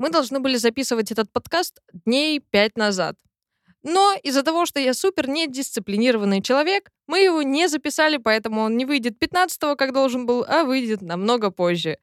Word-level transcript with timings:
Мы 0.00 0.08
должны 0.08 0.40
были 0.40 0.56
записывать 0.56 1.12
этот 1.12 1.30
подкаст 1.30 1.82
дней 1.92 2.40
пять 2.40 2.74
назад. 2.78 3.16
Но 3.82 4.14
из-за 4.22 4.42
того, 4.42 4.64
что 4.64 4.80
я 4.80 4.94
супер 4.94 5.28
недисциплинированный 5.28 6.40
человек, 6.40 6.88
мы 7.06 7.18
его 7.18 7.42
не 7.42 7.68
записали, 7.68 8.16
поэтому 8.16 8.62
он 8.62 8.78
не 8.78 8.86
выйдет 8.86 9.18
15 9.18 9.76
как 9.76 9.92
должен 9.92 10.24
был, 10.24 10.42
а 10.48 10.64
выйдет 10.64 11.02
намного 11.02 11.50
позже. 11.50 11.98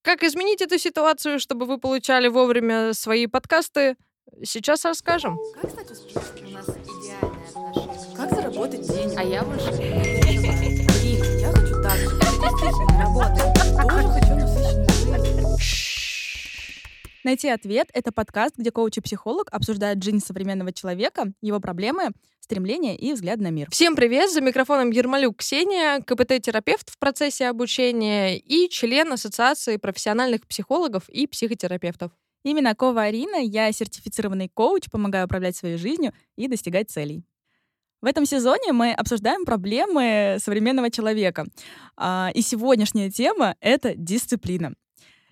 Как 0.00 0.22
изменить 0.22 0.62
эту 0.62 0.78
ситуацию, 0.78 1.38
чтобы 1.38 1.66
вы 1.66 1.76
получали 1.76 2.28
вовремя 2.28 2.94
свои 2.94 3.26
подкасты, 3.26 3.96
сейчас 4.42 4.86
расскажем. 4.86 5.38
Как 5.60 5.70
стать 5.70 5.90
успешным? 5.90 6.48
У 6.48 6.50
нас 6.50 6.66
идеальные 6.66 7.48
отношения. 7.50 8.16
Как 8.16 8.30
заработать 8.30 8.80
денег? 8.80 9.18
А 9.18 9.22
я 9.22 9.42
больше. 9.42 9.70
Я 11.42 11.52
хочу 11.52 11.82
так 11.82 11.98
же. 11.98 12.08
Работает. 12.98 13.54
Тоже 13.86 14.08
хочу 14.08 14.34
насыщенную. 14.34 14.95
Найти 17.26 17.48
ответ— 17.48 17.88
это 17.92 18.12
подкаст, 18.12 18.54
где 18.56 18.70
коуч 18.70 18.98
и 18.98 19.00
психолог 19.00 19.48
обсуждают 19.50 20.00
жизнь 20.00 20.20
современного 20.20 20.72
человека, 20.72 21.32
его 21.42 21.58
проблемы, 21.58 22.10
стремления 22.38 22.96
и 22.96 23.12
взгляд 23.12 23.40
на 23.40 23.50
мир. 23.50 23.68
Всем 23.68 23.96
привет! 23.96 24.30
За 24.30 24.40
микрофоном 24.40 24.92
Ермолюк 24.92 25.38
Ксения, 25.38 25.98
КПТ-терапевт 26.02 26.88
в 26.88 26.96
процессе 27.00 27.48
обучения 27.48 28.38
и 28.38 28.68
член 28.68 29.12
Ассоциации 29.12 29.76
профессиональных 29.76 30.46
психологов 30.46 31.08
и 31.08 31.26
психотерапевтов. 31.26 32.12
Именно 32.44 32.76
Кова 32.76 33.02
Арина, 33.02 33.38
я 33.38 33.72
сертифицированный 33.72 34.48
коуч, 34.48 34.88
помогаю 34.88 35.24
управлять 35.24 35.56
своей 35.56 35.78
жизнью 35.78 36.12
и 36.36 36.46
достигать 36.46 36.90
целей. 36.90 37.24
В 38.00 38.06
этом 38.06 38.24
сезоне 38.24 38.72
мы 38.72 38.92
обсуждаем 38.92 39.44
проблемы 39.44 40.36
современного 40.38 40.92
человека. 40.92 41.44
А, 41.96 42.30
И 42.34 42.40
сегодняшняя 42.40 43.10
тема— 43.10 43.56
это 43.60 43.96
дисциплина. 43.96 44.74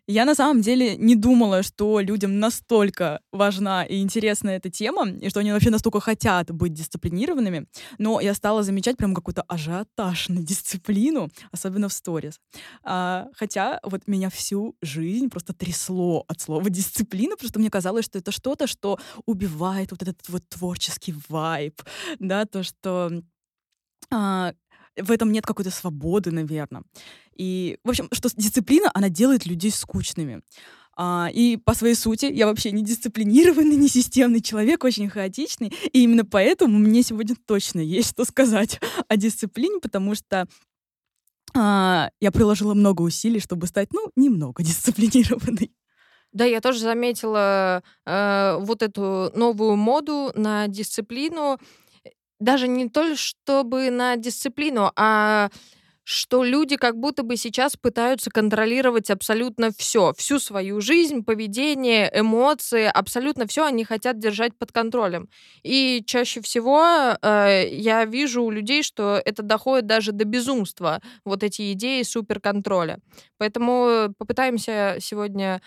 Я 0.06 0.26
на 0.26 0.34
самом 0.34 0.60
деле 0.60 0.96
не 0.96 1.16
думала, 1.16 1.62
что 1.62 2.00
людям 2.00 2.38
настолько 2.38 3.20
важна 3.32 3.84
и 3.84 4.02
интересна 4.02 4.50
эта 4.50 4.68
тема, 4.68 5.08
и 5.08 5.30
что 5.30 5.40
они 5.40 5.50
вообще 5.50 5.70
настолько 5.70 5.98
хотят 6.00 6.50
быть 6.50 6.74
дисциплинированными. 6.74 7.66
Но 7.98 8.20
я 8.20 8.34
стала 8.34 8.62
замечать 8.62 8.98
прям 8.98 9.14
какой-то 9.14 9.42
ажиотаж 9.48 10.28
на 10.28 10.42
дисциплину, 10.42 11.30
особенно 11.52 11.88
в 11.88 11.92
сторис. 11.94 12.38
А, 12.82 13.28
хотя 13.34 13.80
вот 13.82 14.06
меня 14.06 14.28
всю 14.28 14.76
жизнь 14.82 15.30
просто 15.30 15.54
трясло 15.54 16.24
от 16.28 16.38
слова 16.38 16.68
дисциплина, 16.68 17.34
что 17.42 17.58
мне 17.58 17.70
казалось, 17.70 18.04
что 18.04 18.18
это 18.18 18.30
что-то, 18.30 18.66
что 18.66 18.98
убивает 19.24 19.90
вот 19.90 20.02
этот 20.02 20.28
вот 20.28 20.46
творческий 20.50 21.14
вайб, 21.28 21.80
да, 22.18 22.44
то, 22.44 22.62
что 22.62 23.10
а, 24.10 24.52
в 24.96 25.10
этом 25.10 25.32
нет 25.32 25.46
какой-то 25.46 25.70
свободы, 25.70 26.30
наверное. 26.30 26.82
И, 27.36 27.78
в 27.84 27.90
общем, 27.90 28.08
что 28.12 28.28
дисциплина, 28.36 28.90
она 28.94 29.08
делает 29.08 29.46
людей 29.46 29.70
скучными. 29.70 30.42
А, 30.96 31.28
и 31.32 31.56
по 31.56 31.74
своей 31.74 31.94
сути 31.94 32.26
я 32.26 32.46
вообще 32.46 32.70
не 32.70 32.84
дисциплинированный, 32.84 33.76
не 33.76 33.88
системный 33.88 34.40
человек, 34.40 34.84
очень 34.84 35.08
хаотичный. 35.08 35.72
И 35.92 36.04
именно 36.04 36.24
поэтому 36.24 36.78
мне 36.78 37.02
сегодня 37.02 37.36
точно 37.46 37.80
есть 37.80 38.10
что 38.10 38.24
сказать 38.24 38.80
о 39.08 39.16
дисциплине, 39.16 39.80
потому 39.80 40.14
что 40.14 40.46
а, 41.54 42.10
я 42.20 42.32
приложила 42.32 42.74
много 42.74 43.02
усилий, 43.02 43.40
чтобы 43.40 43.66
стать, 43.66 43.92
ну, 43.92 44.10
немного 44.16 44.62
дисциплинированной. 44.64 45.72
Да, 46.32 46.44
я 46.44 46.60
тоже 46.60 46.80
заметила 46.80 47.84
э, 48.04 48.56
вот 48.58 48.82
эту 48.82 49.30
новую 49.36 49.76
моду 49.76 50.32
на 50.34 50.66
дисциплину. 50.66 51.60
Даже 52.40 52.66
не 52.66 52.88
то, 52.88 53.14
чтобы 53.14 53.88
на 53.90 54.16
дисциплину, 54.16 54.90
а 54.96 55.50
что 56.04 56.44
люди 56.44 56.76
как 56.76 56.98
будто 56.98 57.22
бы 57.22 57.36
сейчас 57.36 57.76
пытаются 57.76 58.30
контролировать 58.30 59.10
абсолютно 59.10 59.70
все, 59.76 60.12
всю 60.16 60.38
свою 60.38 60.80
жизнь, 60.80 61.24
поведение, 61.24 62.10
эмоции, 62.14 62.84
абсолютно 62.84 63.46
все 63.46 63.64
они 63.64 63.84
хотят 63.84 64.18
держать 64.18 64.56
под 64.56 64.70
контролем. 64.70 65.28
И 65.62 66.02
чаще 66.06 66.42
всего 66.42 67.16
э, 67.20 67.68
я 67.70 68.04
вижу 68.04 68.42
у 68.42 68.50
людей, 68.50 68.82
что 68.82 69.20
это 69.24 69.42
доходит 69.42 69.86
даже 69.86 70.12
до 70.12 70.24
безумства, 70.24 71.00
вот 71.24 71.42
эти 71.42 71.72
идеи 71.72 72.02
суперконтроля. 72.02 72.98
Поэтому 73.38 74.14
попытаемся 74.18 74.98
сегодня 75.00 75.62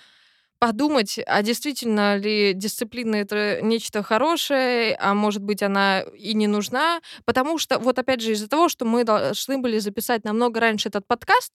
подумать, 0.60 1.20
а 1.26 1.42
действительно 1.44 2.18
ли 2.18 2.54
дисциплина 2.54 3.16
это 3.16 3.62
нечто 3.62 4.04
хорошее, 4.04 4.96
а 5.00 5.14
может 5.14 5.44
быть 5.44 5.62
она 5.64 6.02
и 6.02 6.34
не 6.34 6.48
нужна, 6.48 7.02
потому 7.26 7.58
что 7.58 7.80
вот 7.80 8.00
опять 8.00 8.22
же 8.22 8.32
из-за 8.32 8.48
того, 8.48 8.70
что 8.70 8.86
мы 8.86 9.04
должны 9.04 9.58
были 9.58 9.80
записать 9.80 10.24
намного 10.24 10.60
раньше 10.60 10.90
этот 10.90 11.06
подкаст, 11.08 11.54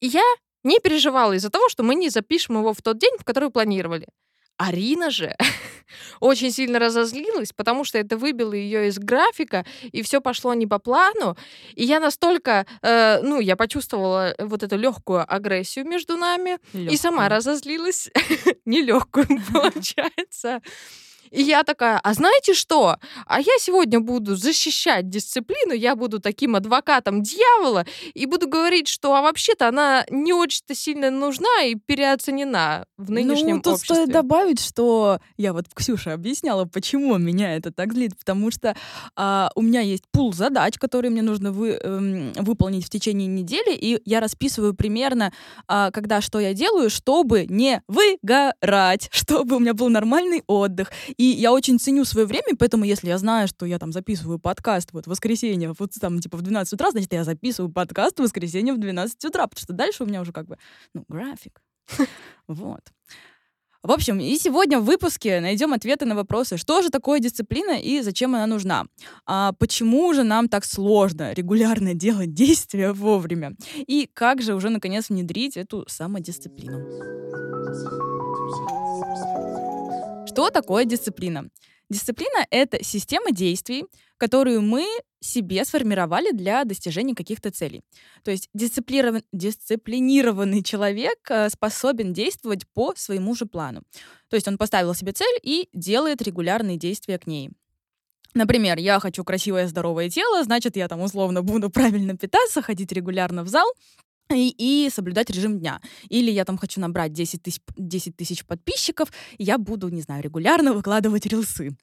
я 0.00 0.24
не 0.64 0.80
переживала 0.80 1.34
из-за 1.34 1.50
того, 1.50 1.68
что 1.68 1.82
мы 1.82 1.94
не 1.94 2.08
запишем 2.08 2.58
его 2.58 2.72
в 2.72 2.82
тот 2.82 2.98
день, 2.98 3.16
в 3.18 3.24
который 3.24 3.50
планировали. 3.50 4.06
Арина 4.56 5.10
же 5.10 5.34
очень 6.20 6.50
сильно 6.50 6.78
разозлилась, 6.78 7.52
потому 7.52 7.84
что 7.84 7.98
это 7.98 8.16
выбило 8.16 8.52
ее 8.52 8.88
из 8.88 8.98
графика, 8.98 9.64
и 9.82 10.02
все 10.02 10.20
пошло 10.20 10.54
не 10.54 10.66
по 10.66 10.78
плану. 10.78 11.36
И 11.74 11.84
я 11.84 12.00
настолько, 12.00 12.66
э, 12.82 13.20
ну, 13.22 13.40
я 13.40 13.56
почувствовала 13.56 14.34
вот 14.38 14.62
эту 14.62 14.76
легкую 14.76 15.24
агрессию 15.32 15.86
между 15.86 16.16
нами, 16.16 16.58
и 16.72 16.96
сама 16.96 17.28
разозлилась. 17.28 18.10
Нелегкую, 18.64 19.26
получается. 19.52 20.60
И 21.34 21.42
я 21.42 21.64
такая, 21.64 21.98
а 21.98 22.14
знаете 22.14 22.54
что? 22.54 22.96
А 23.26 23.40
я 23.40 23.52
сегодня 23.58 23.98
буду 23.98 24.36
защищать 24.36 25.08
дисциплину, 25.08 25.72
я 25.72 25.96
буду 25.96 26.20
таким 26.20 26.54
адвокатом 26.54 27.22
дьявола 27.22 27.84
и 28.14 28.26
буду 28.26 28.48
говорить, 28.48 28.86
что 28.86 29.14
а 29.14 29.22
вообще-то 29.22 29.68
она 29.68 30.06
не 30.10 30.32
очень-то 30.32 30.76
сильно 30.76 31.10
нужна 31.10 31.64
и 31.64 31.74
переоценена 31.74 32.86
в 32.96 33.10
нынешнем 33.10 33.56
ну, 33.56 33.62
тут 33.62 33.74
обществе. 33.74 33.96
стоит 33.96 34.10
добавить, 34.10 34.60
что 34.60 35.18
я 35.36 35.52
вот 35.52 35.66
Ксюша 35.74 36.12
объясняла, 36.12 36.66
почему 36.66 37.18
меня 37.18 37.56
это 37.56 37.72
так 37.72 37.92
злит, 37.92 38.16
потому 38.16 38.52
что 38.52 38.76
а, 39.16 39.50
у 39.56 39.62
меня 39.62 39.80
есть 39.80 40.04
пул 40.12 40.32
задач, 40.32 40.78
которые 40.78 41.10
мне 41.10 41.22
нужно 41.22 41.50
вы, 41.50 41.70
эм, 41.70 42.32
выполнить 42.34 42.86
в 42.86 42.90
течение 42.90 43.26
недели, 43.26 43.74
и 43.74 44.00
я 44.04 44.20
расписываю 44.20 44.74
примерно, 44.74 45.32
а, 45.66 45.90
когда 45.90 46.20
что 46.20 46.38
я 46.38 46.54
делаю, 46.54 46.90
чтобы 46.90 47.46
не 47.46 47.82
выгорать, 47.88 49.08
чтобы 49.12 49.56
у 49.56 49.58
меня 49.58 49.74
был 49.74 49.88
нормальный 49.88 50.44
отдых. 50.46 50.92
И 51.16 51.23
я 51.26 51.52
очень 51.52 51.78
ценю 51.78 52.04
свое 52.04 52.26
время, 52.26 52.56
поэтому 52.58 52.84
если 52.84 53.08
я 53.08 53.18
знаю, 53.18 53.48
что 53.48 53.66
я 53.66 53.78
там 53.78 53.92
записываю 53.92 54.38
подкаст 54.38 54.92
вот 54.92 55.06
в 55.06 55.10
воскресенье, 55.10 55.72
вот 55.78 55.92
там 56.00 56.20
типа 56.20 56.36
в 56.36 56.42
12 56.42 56.72
утра, 56.72 56.90
значит, 56.90 57.12
я 57.12 57.24
записываю 57.24 57.72
подкаст 57.72 58.18
в 58.18 58.22
воскресенье 58.22 58.74
в 58.74 58.78
12 58.78 59.24
утра, 59.24 59.46
потому 59.46 59.62
что 59.62 59.72
дальше 59.72 60.04
у 60.04 60.06
меня 60.06 60.20
уже 60.20 60.32
как 60.32 60.46
бы, 60.46 60.58
ну, 60.94 61.04
график. 61.08 61.62
Вот. 62.46 62.80
В 63.84 63.92
общем, 63.92 64.18
и 64.18 64.34
сегодня 64.38 64.80
в 64.80 64.84
выпуске 64.84 65.40
найдем 65.40 65.74
ответы 65.74 66.06
на 66.06 66.14
вопросы, 66.14 66.56
что 66.56 66.80
же 66.80 66.88
такое 66.88 67.20
дисциплина 67.20 67.78
и 67.78 68.00
зачем 68.00 68.34
она 68.34 68.46
нужна, 68.46 68.86
а 69.26 69.52
почему 69.52 70.10
же 70.14 70.22
нам 70.22 70.48
так 70.48 70.64
сложно 70.64 71.34
регулярно 71.34 71.92
делать 71.92 72.32
действия 72.32 72.92
вовремя, 72.92 73.54
и 73.76 74.08
как 74.10 74.40
же 74.40 74.54
уже 74.54 74.70
наконец 74.70 75.10
внедрить 75.10 75.58
эту 75.58 75.84
самодисциплину. 75.86 76.80
Что 80.26 80.50
такое 80.50 80.84
дисциплина? 80.84 81.48
Дисциплина— 81.90 82.46
это 82.50 82.82
система 82.82 83.30
действий, 83.30 83.84
которую 84.16 84.62
мы 84.62 84.86
себе 85.20 85.64
сформировали 85.64 86.32
для 86.32 86.64
достижения 86.64 87.14
каких-то 87.14 87.50
целей. 87.50 87.82
То 88.22 88.30
есть 88.30 88.48
дисциплинированный, 88.54 89.24
дисциплинированный 89.32 90.62
человек 90.62 91.18
э, 91.28 91.48
способен 91.50 92.12
действовать 92.12 92.66
по 92.68 92.94
своему 92.96 93.34
же 93.34 93.46
плану. 93.46 93.82
То 94.28 94.36
есть 94.36 94.48
он 94.48 94.58
поставил 94.58 94.94
себе 94.94 95.12
цель 95.12 95.38
и 95.42 95.68
делает 95.72 96.22
регулярные 96.22 96.78
действия 96.78 97.18
к 97.18 97.26
ней. 97.26 97.50
Например, 98.34 98.78
я 98.78 98.98
хочу 98.98 99.24
красивое 99.24 99.68
здоровое 99.68 100.10
тело, 100.10 100.42
значит, 100.42 100.76
я 100.76 100.88
там 100.88 101.00
условно 101.02 101.42
буду 101.42 101.70
правильно 101.70 102.16
питаться, 102.16 102.62
ходить 102.62 102.92
регулярно 102.92 103.44
в 103.44 103.48
зал, 103.48 103.70
и, 104.30 104.54
и 104.86 104.90
соблюдать 104.90 105.30
режим 105.30 105.58
дня. 105.58 105.80
Или 106.08 106.30
я 106.30 106.44
там 106.44 106.58
хочу 106.58 106.80
набрать 106.80 107.12
10 107.12 107.42
тысяч, 107.42 107.60
10 107.76 108.16
тысяч 108.16 108.44
подписчиков, 108.44 109.12
и 109.38 109.44
я 109.44 109.58
буду, 109.58 109.88
не 109.88 110.00
знаю, 110.00 110.22
регулярно 110.22 110.72
выкладывать 110.74 111.26
рилсы 111.26 111.76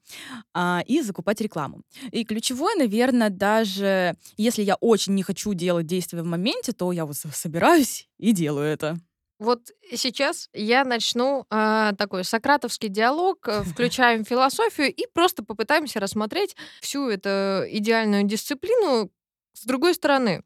а, 0.54 0.82
и 0.86 1.02
закупать 1.02 1.40
рекламу. 1.40 1.82
И 2.10 2.24
ключевое, 2.24 2.74
наверное, 2.76 3.30
даже 3.30 4.14
если 4.36 4.62
я 4.62 4.76
очень 4.76 5.14
не 5.14 5.22
хочу 5.22 5.54
делать 5.54 5.86
действия 5.86 6.22
в 6.22 6.26
моменте, 6.26 6.72
то 6.72 6.92
я 6.92 7.06
вот 7.06 7.16
собираюсь 7.16 8.08
и 8.18 8.32
делаю 8.32 8.66
это. 8.66 8.98
Вот 9.42 9.72
сейчас 9.92 10.48
я 10.52 10.84
начну 10.84 11.46
э, 11.50 11.92
такой 11.98 12.22
сократовский 12.22 12.88
диалог, 12.88 13.48
э, 13.48 13.62
включаем 13.64 14.24
философию 14.24 14.94
и 14.94 15.04
просто 15.12 15.42
попытаемся 15.42 15.98
рассмотреть 15.98 16.54
всю 16.80 17.08
эту 17.08 17.64
идеальную 17.68 18.22
дисциплину 18.22 19.10
с 19.52 19.64
другой 19.64 19.94
стороны. 19.94 20.44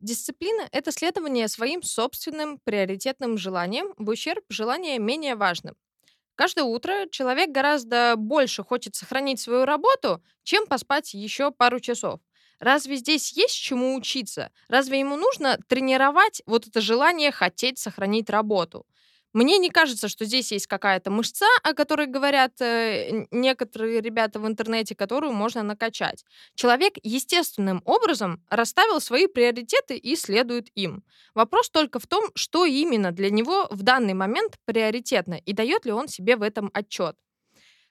Дисциплина— 0.00 0.68
это 0.72 0.92
следование 0.92 1.48
своим 1.48 1.82
собственным 1.82 2.58
приоритетным 2.58 3.38
желаниям 3.38 3.94
в 3.96 4.08
ущерб 4.10 4.44
желания 4.50 4.98
менее 4.98 5.36
важным. 5.36 5.74
Каждое 6.34 6.64
утро 6.64 7.06
человек 7.10 7.50
гораздо 7.50 8.14
больше 8.16 8.62
хочет 8.64 8.94
сохранить 8.94 9.40
свою 9.40 9.64
работу, 9.66 10.22
чем 10.44 10.66
поспать 10.66 11.14
еще 11.14 11.50
пару 11.50 11.80
часов. 11.80 12.20
Разве 12.60 12.96
здесь 12.96 13.32
есть 13.32 13.56
чему 13.56 13.96
учиться? 13.96 14.50
Разве 14.68 15.00
ему 15.00 15.16
нужно 15.16 15.58
тренировать 15.68 16.42
вот 16.46 16.66
это 16.66 16.80
желание 16.80 17.32
хотеть 17.32 17.78
сохранить 17.78 18.30
работу? 18.30 18.86
Мне 19.36 19.58
не 19.58 19.68
кажется, 19.68 20.08
что 20.08 20.24
здесь 20.24 20.50
есть 20.50 20.66
какая-то 20.66 21.10
мышца, 21.10 21.44
о 21.62 21.74
которой 21.74 22.06
говорят 22.06 22.58
э, 22.62 23.26
некоторые 23.30 24.00
ребята 24.00 24.40
в 24.40 24.46
интернете, 24.46 24.94
которую 24.94 25.34
можно 25.34 25.62
накачать. 25.62 26.24
Человек 26.54 26.94
естественным 27.02 27.82
образом 27.84 28.42
расставил 28.48 28.98
свои 28.98 29.26
приоритеты 29.26 29.98
и 29.98 30.16
следует 30.16 30.68
им. 30.74 31.04
Вопрос 31.34 31.68
только 31.68 31.98
в 31.98 32.06
том, 32.06 32.30
что 32.34 32.64
именно 32.64 33.12
для 33.12 33.28
него 33.28 33.68
в 33.70 33.82
данный 33.82 34.14
момент 34.14 34.54
приоритетно 34.64 35.34
и 35.34 35.52
дает 35.52 35.84
ли 35.84 35.92
он 35.92 36.08
себе 36.08 36.36
в 36.36 36.42
этом 36.42 36.70
отчет. 36.72 37.14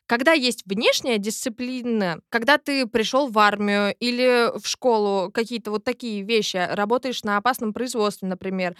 Когда 0.07 0.31
есть 0.31 0.63
внешняя 0.65 1.19
дисциплина, 1.19 2.21
когда 2.29 2.57
ты 2.57 2.87
пришел 2.87 3.27
в 3.27 3.37
армию 3.37 3.95
или 3.99 4.49
в 4.57 4.65
школу, 4.65 5.31
какие-то 5.31 5.69
вот 5.69 5.83
такие 5.83 6.23
вещи, 6.23 6.57
работаешь 6.71 7.23
на 7.23 7.37
опасном 7.37 7.71
производстве, 7.71 8.27
например, 8.27 8.75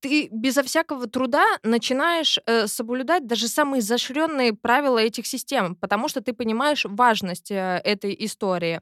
ты 0.00 0.28
безо 0.30 0.62
всякого 0.62 1.06
труда 1.06 1.44
начинаешь 1.62 2.38
э, 2.46 2.66
соблюдать 2.66 3.26
даже 3.26 3.48
самые 3.48 3.80
изощренные 3.80 4.52
правила 4.54 4.98
этих 4.98 5.26
систем, 5.26 5.74
потому 5.76 6.08
что 6.08 6.20
ты 6.20 6.32
понимаешь 6.32 6.84
важность 6.84 7.50
э, 7.50 7.80
этой 7.84 8.14
истории. 8.20 8.80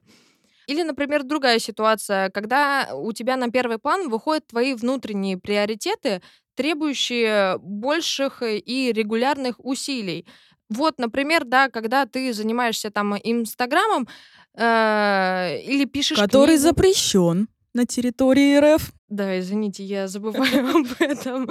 Или, 0.67 0.83
например, 0.83 1.23
другая 1.23 1.59
ситуация, 1.59 2.29
когда 2.29 2.89
у 2.93 3.13
тебя 3.13 3.37
на 3.37 3.49
первый 3.49 3.77
план 3.77 4.09
выходят 4.09 4.47
твои 4.47 4.73
внутренние 4.73 5.37
приоритеты, 5.37 6.21
требующие 6.55 7.57
больших 7.59 8.43
и 8.43 8.91
регулярных 8.91 9.55
усилий. 9.59 10.27
Вот, 10.69 10.99
например, 10.99 11.45
да, 11.45 11.69
когда 11.69 12.05
ты 12.05 12.33
занимаешься 12.33 12.91
там 12.91 13.15
Инстаграмом 13.23 14.07
э, 14.55 15.61
или 15.63 15.85
пишешь 15.85 16.17
Который 16.17 16.57
книгу. 16.57 16.61
запрещен 16.63 17.47
на 17.73 17.85
территории 17.85 18.57
РФ. 18.75 18.91
Да, 19.09 19.39
извините, 19.39 19.83
я 19.83 20.07
забываю 20.07 20.69
об 20.77 20.87
этом. 20.99 21.49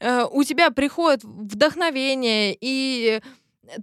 Э, 0.00 0.24
у 0.30 0.44
тебя 0.44 0.70
приходит 0.70 1.24
вдохновение, 1.24 2.56
и 2.60 3.20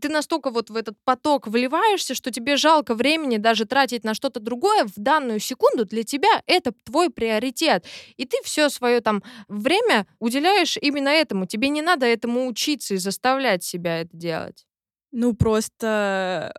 ты 0.01 0.09
настолько 0.09 0.49
вот 0.49 0.69
в 0.69 0.75
этот 0.75 0.95
поток 1.03 1.47
вливаешься, 1.47 2.15
что 2.15 2.31
тебе 2.31 2.55
жалко 2.55 2.95
времени 2.95 3.37
даже 3.37 3.65
тратить 3.65 4.03
на 4.03 4.13
что-то 4.13 4.39
другое 4.39 4.85
в 4.85 4.93
данную 4.95 5.39
секунду. 5.39 5.85
Для 5.85 6.03
тебя 6.03 6.41
это 6.45 6.73
твой 6.83 7.09
приоритет. 7.09 7.85
И 8.17 8.25
ты 8.25 8.37
все 8.43 8.69
свое 8.69 9.01
там 9.01 9.23
время 9.47 10.07
уделяешь 10.19 10.77
именно 10.77 11.09
этому. 11.09 11.45
Тебе 11.45 11.69
не 11.69 11.81
надо 11.81 12.05
этому 12.05 12.47
учиться 12.47 12.93
и 12.93 12.97
заставлять 12.97 13.63
себя 13.63 14.01
это 14.01 14.15
делать. 14.15 14.65
Ну, 15.11 15.33
просто 15.33 16.55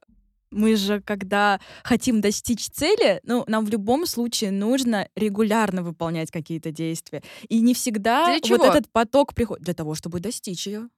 мы 0.54 0.76
же, 0.76 1.00
когда 1.00 1.60
хотим 1.82 2.20
достичь 2.20 2.68
цели, 2.68 3.20
ну, 3.24 3.44
нам 3.46 3.64
в 3.64 3.70
любом 3.70 4.06
случае 4.06 4.50
нужно 4.50 5.08
регулярно 5.16 5.82
выполнять 5.82 6.30
какие-то 6.30 6.70
действия. 6.70 7.22
И 7.48 7.60
не 7.60 7.74
всегда 7.74 8.26
Для 8.26 8.40
чего? 8.40 8.58
вот 8.58 8.68
этот 8.68 8.90
поток 8.90 9.34
приходит 9.34 9.64
для 9.64 9.74
того, 9.74 9.94
чтобы 9.94 10.20
достичь 10.20 10.66
ее. 10.66 10.88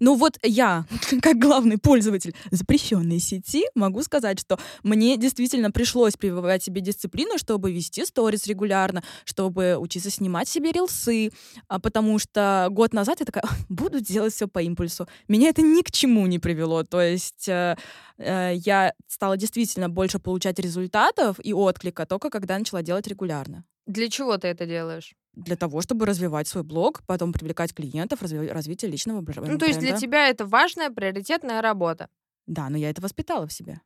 Ну 0.00 0.14
вот 0.14 0.38
я, 0.42 0.86
как 1.22 1.38
главный 1.38 1.78
пользователь 1.78 2.34
запрещенной 2.50 3.20
сети, 3.20 3.66
могу 3.74 4.02
сказать, 4.02 4.40
что 4.40 4.58
мне 4.82 5.16
действительно 5.16 5.70
пришлось 5.70 6.16
прививать 6.16 6.62
себе 6.62 6.80
дисциплину, 6.80 7.38
чтобы 7.38 7.70
вести 7.70 8.04
сторис 8.06 8.46
регулярно, 8.46 9.02
чтобы 9.24 9.76
учиться 9.76 10.10
снимать 10.10 10.48
себе 10.48 10.72
рилсы, 10.72 11.30
а 11.68 11.78
потому 11.78 12.18
что 12.18 12.68
год 12.70 12.94
назад 12.94 13.20
я 13.20 13.26
такая, 13.26 13.44
буду 13.68 14.00
делать 14.00 14.34
все 14.34 14.48
по 14.48 14.60
импульсу. 14.60 15.06
Меня 15.28 15.50
это 15.50 15.60
ни 15.62 15.82
к 15.82 15.90
чему 15.90 16.26
не 16.26 16.38
привело. 16.38 16.82
То 16.82 17.02
есть 17.02 17.48
э, 17.48 17.76
э, 18.16 18.52
я 18.54 18.94
стала 19.06 19.36
действительно 19.36 19.90
больше 19.90 20.18
получать 20.18 20.58
результатов 20.58 21.36
и 21.42 21.52
отклика 21.52 22.06
только 22.06 22.30
когда 22.30 22.58
начала 22.58 22.82
делать 22.82 23.06
регулярно. 23.06 23.64
Для 23.86 24.08
чего 24.08 24.38
ты 24.38 24.48
это 24.48 24.66
делаешь? 24.66 25.14
Для 25.34 25.56
того, 25.56 25.80
чтобы 25.80 26.06
развивать 26.06 26.48
свой 26.48 26.64
блог, 26.64 27.02
потом 27.06 27.32
привлекать 27.32 27.72
клиентов, 27.72 28.22
разви- 28.22 28.52
развитие 28.52 28.90
личного 28.90 29.20
бр- 29.20 29.34
бренда. 29.40 29.52
Ну, 29.52 29.58
то 29.58 29.66
есть 29.66 29.78
для 29.78 29.96
тебя 29.96 30.28
это 30.28 30.44
важная, 30.44 30.90
приоритетная 30.90 31.62
работа. 31.62 32.08
Да, 32.46 32.68
но 32.68 32.76
я 32.76 32.90
это 32.90 33.00
воспитала 33.00 33.46
в 33.46 33.52
себе. 33.52 33.80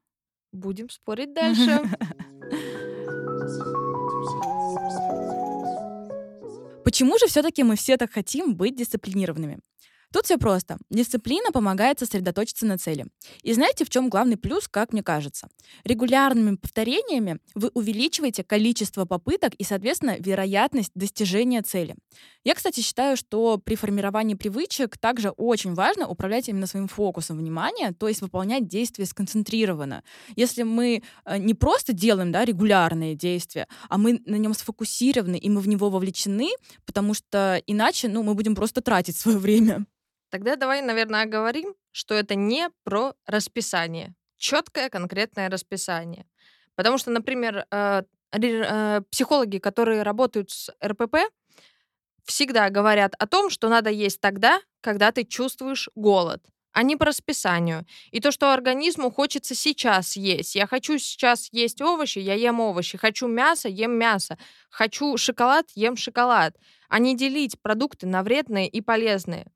Будем 0.53 0.89
спорить 0.89 1.35
дальше. 1.35 1.81
Почему 6.85 7.19
же 7.19 7.27
все-таки 7.27 7.63
мы 7.63 7.77
все 7.77 7.97
так 7.97 8.13
хотим 8.13 8.55
быть 8.55 8.77
дисциплинированными? 8.77 9.59
Тут 10.15 10.27
все 10.27 10.39
просто. 10.39 10.79
Дисциплина 10.91 11.51
помогает 11.51 11.99
сосредоточиться 11.99 12.67
на 12.67 12.79
цели. 12.79 13.07
И 13.43 13.53
знаете, 13.53 13.85
в 13.85 13.91
чем 13.91 14.09
главный 14.09 14.37
плюс, 14.37 14.69
как 14.69 14.93
мне 14.93 15.03
кажется? 15.03 15.49
Регулярными 15.83 16.55
повторениями 16.55 17.41
вы 17.57 17.73
увеличиваете 17.75 18.45
количество 18.45 19.07
попыток 19.07 19.55
и, 19.55 19.65
соответственно, 19.65 20.17
вероятность 20.21 20.93
достижения 20.95 21.63
цели. 21.63 21.97
Я, 22.45 22.55
кстати, 22.55 22.79
считаю, 22.79 23.17
что 23.17 23.59
при 23.59 23.75
формировании 23.75 24.35
привычек 24.37 24.99
также 24.99 25.31
очень 25.31 25.75
важно 25.75 26.07
управлять 26.07 26.49
именно 26.49 26.69
своим 26.69 26.87
фокусом 26.87 27.39
внимания, 27.39 27.91
то 27.91 28.07
есть 28.07 28.21
выполнять 28.21 28.69
действия 28.69 29.07
сконцентрированно. 29.07 30.05
Если 30.37 30.63
мы 30.63 31.03
э, 31.25 31.39
не 31.39 31.55
просто 31.55 31.93
делаем 31.93 32.31
да, 32.31 32.45
регулярные 32.45 33.17
действия, 33.17 33.67
а 33.89 33.99
мы 33.99 34.23
на 34.27 34.37
нем 34.37 34.55
сфокусированы, 34.55 35.39
и 35.39 35.51
мы 35.51 35.61
в 35.61 35.67
него 35.67 35.91
вовлечены, 35.91 36.51
потому 36.87 37.15
что 37.15 37.61
иначе 37.67 38.07
ну, 38.07 38.23
мы 38.23 38.35
будем 38.35 38.55
просто 38.55 38.81
тратить 38.81 39.17
свое 39.17 39.39
время. 39.39 39.87
Тогда 40.35 40.57
давай, 40.57 40.83
наверное, 40.83 41.23
оговорим, 41.23 41.77
что 41.93 42.13
это 42.13 42.35
не 42.35 42.69
про 42.83 43.15
расписание. 43.25 44.17
Четкое, 44.37 44.89
конкретное 44.89 45.49
расписание. 45.49 46.27
Потому 46.75 46.99
что, 46.99 47.13
например, 47.13 47.65
э, 47.71 48.03
э, 48.33 49.01
психологи, 49.13 49.59
которые 49.59 50.03
работают 50.03 50.51
с 50.51 50.73
РПП, 50.85 51.19
всегда 52.25 52.69
говорят 52.69 53.15
о 53.21 53.29
том, 53.29 53.49
что 53.49 53.69
надо 53.69 53.91
есть 53.91 54.21
тогда, 54.21 54.61
когда 54.81 55.13
ты 55.13 55.23
чувствуешь 55.23 55.89
голод, 55.95 56.43
а 56.73 56.83
не 56.83 56.97
по 56.97 57.05
расписанию. 57.05 57.87
И 58.11 58.19
то, 58.19 58.33
что 58.33 58.53
организму 58.53 59.13
хочется 59.13 59.55
сейчас 59.55 60.17
есть. 60.17 60.57
Я 60.57 60.67
хочу 60.67 60.99
сейчас 60.99 61.49
есть 61.53 61.81
овощи, 61.81 62.19
я 62.19 62.35
ем 62.35 62.59
овощи. 62.59 62.99
Хочу 62.99 63.29
мясо, 63.29 63.69
ем 63.69 63.93
мясо. 63.93 64.37
Хочу 64.69 65.17
шоколад, 65.17 65.67
ем 65.77 65.97
шоколад. 65.97 66.57
А 66.89 66.99
не 66.99 67.17
делить 67.17 67.63
продукты 67.63 68.09
на 68.09 68.25
вредные 68.25 68.69
и 68.69 68.81
полезные. 68.81 69.47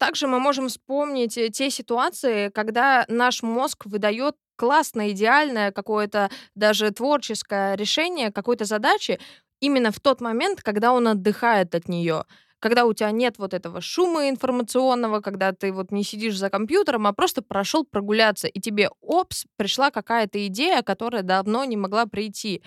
Также 0.00 0.26
мы 0.26 0.40
можем 0.40 0.68
вспомнить 0.68 1.36
э, 1.36 1.50
те 1.50 1.68
ситуации, 1.68 2.48
когда 2.48 3.04
наш 3.08 3.42
мозг 3.42 3.84
выдает 3.84 4.34
классное, 4.56 5.10
идеальное, 5.10 5.72
какое-то 5.72 6.30
даже 6.54 6.90
творческое 6.90 7.74
решение 7.76 8.32
какой-то 8.32 8.64
задачи 8.64 9.20
именно 9.60 9.92
в 9.92 10.00
тот 10.00 10.22
момент, 10.22 10.62
когда 10.62 10.94
он 10.94 11.06
отдыхает 11.06 11.74
от 11.74 11.86
нее. 11.88 12.24
Когда 12.60 12.86
у 12.86 12.94
тебя 12.94 13.10
нет 13.10 13.36
вот 13.36 13.52
этого 13.52 13.82
шума 13.82 14.30
информационного, 14.30 15.20
когда 15.20 15.52
ты 15.52 15.70
вот 15.70 15.92
не 15.92 16.02
сидишь 16.02 16.38
за 16.38 16.48
компьютером, 16.48 17.06
а 17.06 17.12
просто 17.12 17.42
прошел 17.42 17.84
прогуляться, 17.84 18.48
и 18.48 18.58
тебе, 18.58 18.88
опс, 19.02 19.44
пришла 19.56 19.90
какая-то 19.90 20.46
идея, 20.46 20.80
которая 20.80 21.22
давно 21.22 21.64
не 21.66 21.76
могла 21.76 22.06
прийти. 22.06 22.62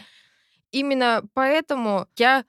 Именно 0.71 1.23
поэтому 1.33 2.07
я 2.15 2.43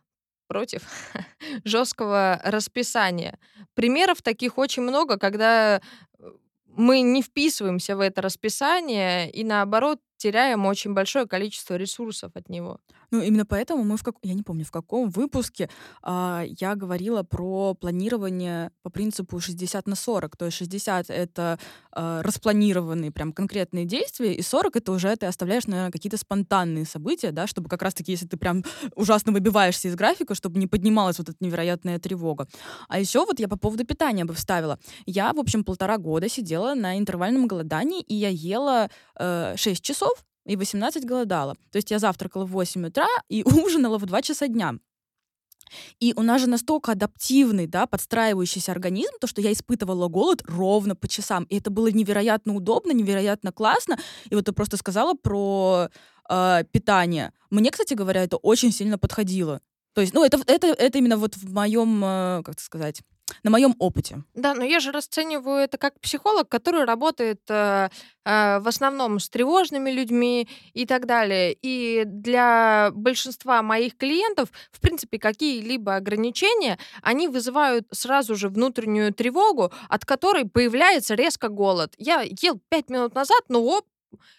против 0.46 0.82
жесткого 1.64 2.40
расписания. 2.44 3.38
Примеров 3.74 4.22
таких 4.22 4.58
очень 4.58 4.82
много, 4.82 5.18
когда 5.18 5.76
э, 5.76 6.30
мы 6.66 7.00
не 7.00 7.22
вписываемся 7.22 7.96
в 7.96 8.00
это 8.00 8.22
расписание 8.22 9.30
и 9.30 9.44
наоборот 9.44 10.00
теряем 10.24 10.64
очень 10.64 10.94
большое 10.94 11.26
количество 11.26 11.76
ресурсов 11.76 12.30
от 12.34 12.48
него. 12.48 12.78
Ну, 13.10 13.20
именно 13.20 13.44
поэтому 13.44 13.84
мы 13.84 13.96
в 13.96 14.02
как... 14.02 14.14
Я 14.22 14.34
не 14.34 14.42
помню, 14.42 14.64
в 14.64 14.70
каком 14.70 15.10
выпуске 15.10 15.68
а, 16.02 16.44
я 16.60 16.74
говорила 16.74 17.22
про 17.22 17.74
планирование 17.74 18.70
по 18.82 18.90
принципу 18.90 19.38
60 19.38 19.86
на 19.86 19.96
40. 19.96 20.36
То 20.36 20.46
есть 20.46 20.56
60— 20.56 21.06
это 21.10 21.58
а, 21.92 22.22
распланированные 22.22 23.10
прям 23.10 23.32
конкретные 23.32 23.84
действия, 23.84 24.34
и 24.34 24.42
40— 24.42 24.76
это 24.78 24.92
уже 24.92 25.14
ты 25.16 25.26
оставляешь, 25.26 25.66
наверное, 25.66 25.92
какие-то 25.92 26.16
спонтанные 26.16 26.86
события, 26.86 27.30
да, 27.30 27.46
чтобы 27.46 27.68
как 27.68 27.82
раз-таки, 27.82 28.12
если 28.12 28.26
ты 28.26 28.36
прям 28.36 28.64
ужасно 28.96 29.32
выбиваешься 29.32 29.88
из 29.88 29.94
графика, 29.94 30.34
чтобы 30.34 30.58
не 30.58 30.66
поднималась 30.66 31.18
вот 31.18 31.28
эта 31.28 31.36
невероятная 31.40 31.98
тревога. 31.98 32.48
А 32.88 32.98
еще 32.98 33.26
вот 33.26 33.38
я 33.40 33.48
по 33.48 33.56
поводу 33.56 33.84
питания 33.84 34.24
бы 34.24 34.32
вставила. 34.32 34.78
Я, 35.06 35.32
в 35.34 35.38
общем, 35.38 35.64
полтора 35.64 35.98
года 35.98 36.28
сидела 36.30 36.74
на 36.74 36.98
интервальном 36.98 37.46
голодании, 37.46 38.00
и 38.00 38.14
я 38.14 38.30
ела 38.30 38.88
э, 39.18 39.54
6 39.56 39.82
часов, 39.82 40.13
и 40.44 40.56
18 40.56 41.04
голодала. 41.04 41.54
То 41.70 41.76
есть 41.76 41.90
я 41.90 41.98
завтракала 41.98 42.44
в 42.44 42.50
8 42.50 42.86
утра 42.86 43.08
и 43.28 43.42
ужинала 43.44 43.98
в 43.98 44.06
2 44.06 44.22
часа 44.22 44.48
дня. 44.48 44.74
И 46.00 46.12
у 46.16 46.22
нас 46.22 46.40
же 46.40 46.48
настолько 46.48 46.92
адаптивный, 46.92 47.66
да, 47.66 47.86
подстраивающийся 47.86 48.72
организм, 48.72 49.12
то, 49.20 49.26
что 49.26 49.40
я 49.40 49.52
испытывала 49.52 50.08
голод 50.08 50.42
ровно 50.46 50.94
по 50.94 51.08
часам. 51.08 51.44
И 51.44 51.58
это 51.58 51.70
было 51.70 51.88
невероятно 51.88 52.54
удобно, 52.54 52.92
невероятно 52.92 53.52
классно. 53.52 53.98
И 54.28 54.34
вот 54.34 54.44
ты 54.44 54.52
просто 54.52 54.76
сказала 54.76 55.14
про 55.14 55.88
э, 56.28 56.64
питание. 56.70 57.32
Мне, 57.50 57.70
кстати 57.70 57.94
говоря, 57.94 58.22
это 58.22 58.36
очень 58.36 58.72
сильно 58.72 58.98
подходило. 58.98 59.60
То 59.94 60.00
есть, 60.00 60.12
ну, 60.12 60.24
это, 60.24 60.40
это, 60.46 60.68
это 60.68 60.98
именно 60.98 61.16
вот 61.16 61.36
в 61.36 61.52
моем, 61.52 62.04
э, 62.04 62.42
как 62.44 62.60
сказать, 62.60 63.02
на 63.42 63.50
моем 63.50 63.74
опыте. 63.78 64.22
Да, 64.34 64.54
но 64.54 64.64
я 64.64 64.80
же 64.80 64.92
расцениваю 64.92 65.58
это 65.58 65.78
как 65.78 66.00
психолог, 66.00 66.48
который 66.48 66.84
работает 66.84 67.40
э, 67.48 67.88
э, 68.24 68.58
в 68.60 68.68
основном 68.68 69.18
с 69.18 69.28
тревожными 69.28 69.90
людьми 69.90 70.48
и 70.72 70.86
так 70.86 71.06
далее. 71.06 71.56
И 71.62 72.04
для 72.06 72.90
большинства 72.92 73.62
моих 73.62 73.96
клиентов, 73.96 74.48
в 74.70 74.80
принципе, 74.80 75.18
какие-либо 75.18 75.96
ограничения, 75.96 76.78
они 77.02 77.28
вызывают 77.28 77.86
сразу 77.90 78.36
же 78.36 78.48
внутреннюю 78.48 79.12
тревогу, 79.12 79.72
от 79.88 80.04
которой 80.04 80.44
появляется 80.44 81.14
резко 81.14 81.48
голод. 81.48 81.94
Я 81.98 82.22
ел 82.42 82.60
пять 82.68 82.90
минут 82.90 83.14
назад, 83.14 83.42
но 83.48 83.62
оп, 83.62 83.84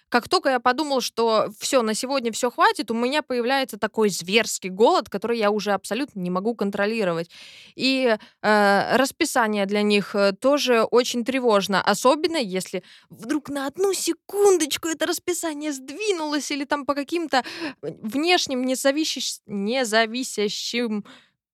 как 0.09 0.29
только 0.29 0.49
я 0.49 0.59
подумал, 0.59 1.01
что 1.01 1.49
все, 1.59 1.81
на 1.81 1.93
сегодня 1.93 2.31
все 2.31 2.49
хватит, 2.49 2.91
у 2.91 2.93
меня 2.93 3.21
появляется 3.21 3.77
такой 3.77 4.09
зверский 4.09 4.69
голод, 4.69 5.09
который 5.09 5.37
я 5.37 5.51
уже 5.51 5.71
абсолютно 5.71 6.19
не 6.19 6.29
могу 6.29 6.55
контролировать. 6.55 7.29
И 7.75 8.17
э, 8.41 8.95
расписание 8.95 9.65
для 9.65 9.81
них 9.81 10.15
э, 10.15 10.33
тоже 10.33 10.83
очень 10.83 11.25
тревожно, 11.25 11.81
особенно 11.81 12.37
если 12.37 12.83
вдруг 13.09 13.49
на 13.49 13.67
одну 13.67 13.93
секундочку 13.93 14.87
это 14.87 15.05
расписание 15.05 15.71
сдвинулось 15.71 16.49
или 16.51 16.65
там 16.65 16.85
по 16.85 16.93
каким-то 16.93 17.43
внешним 17.81 18.65
независящим, 18.65 19.41
независящим 19.47 21.05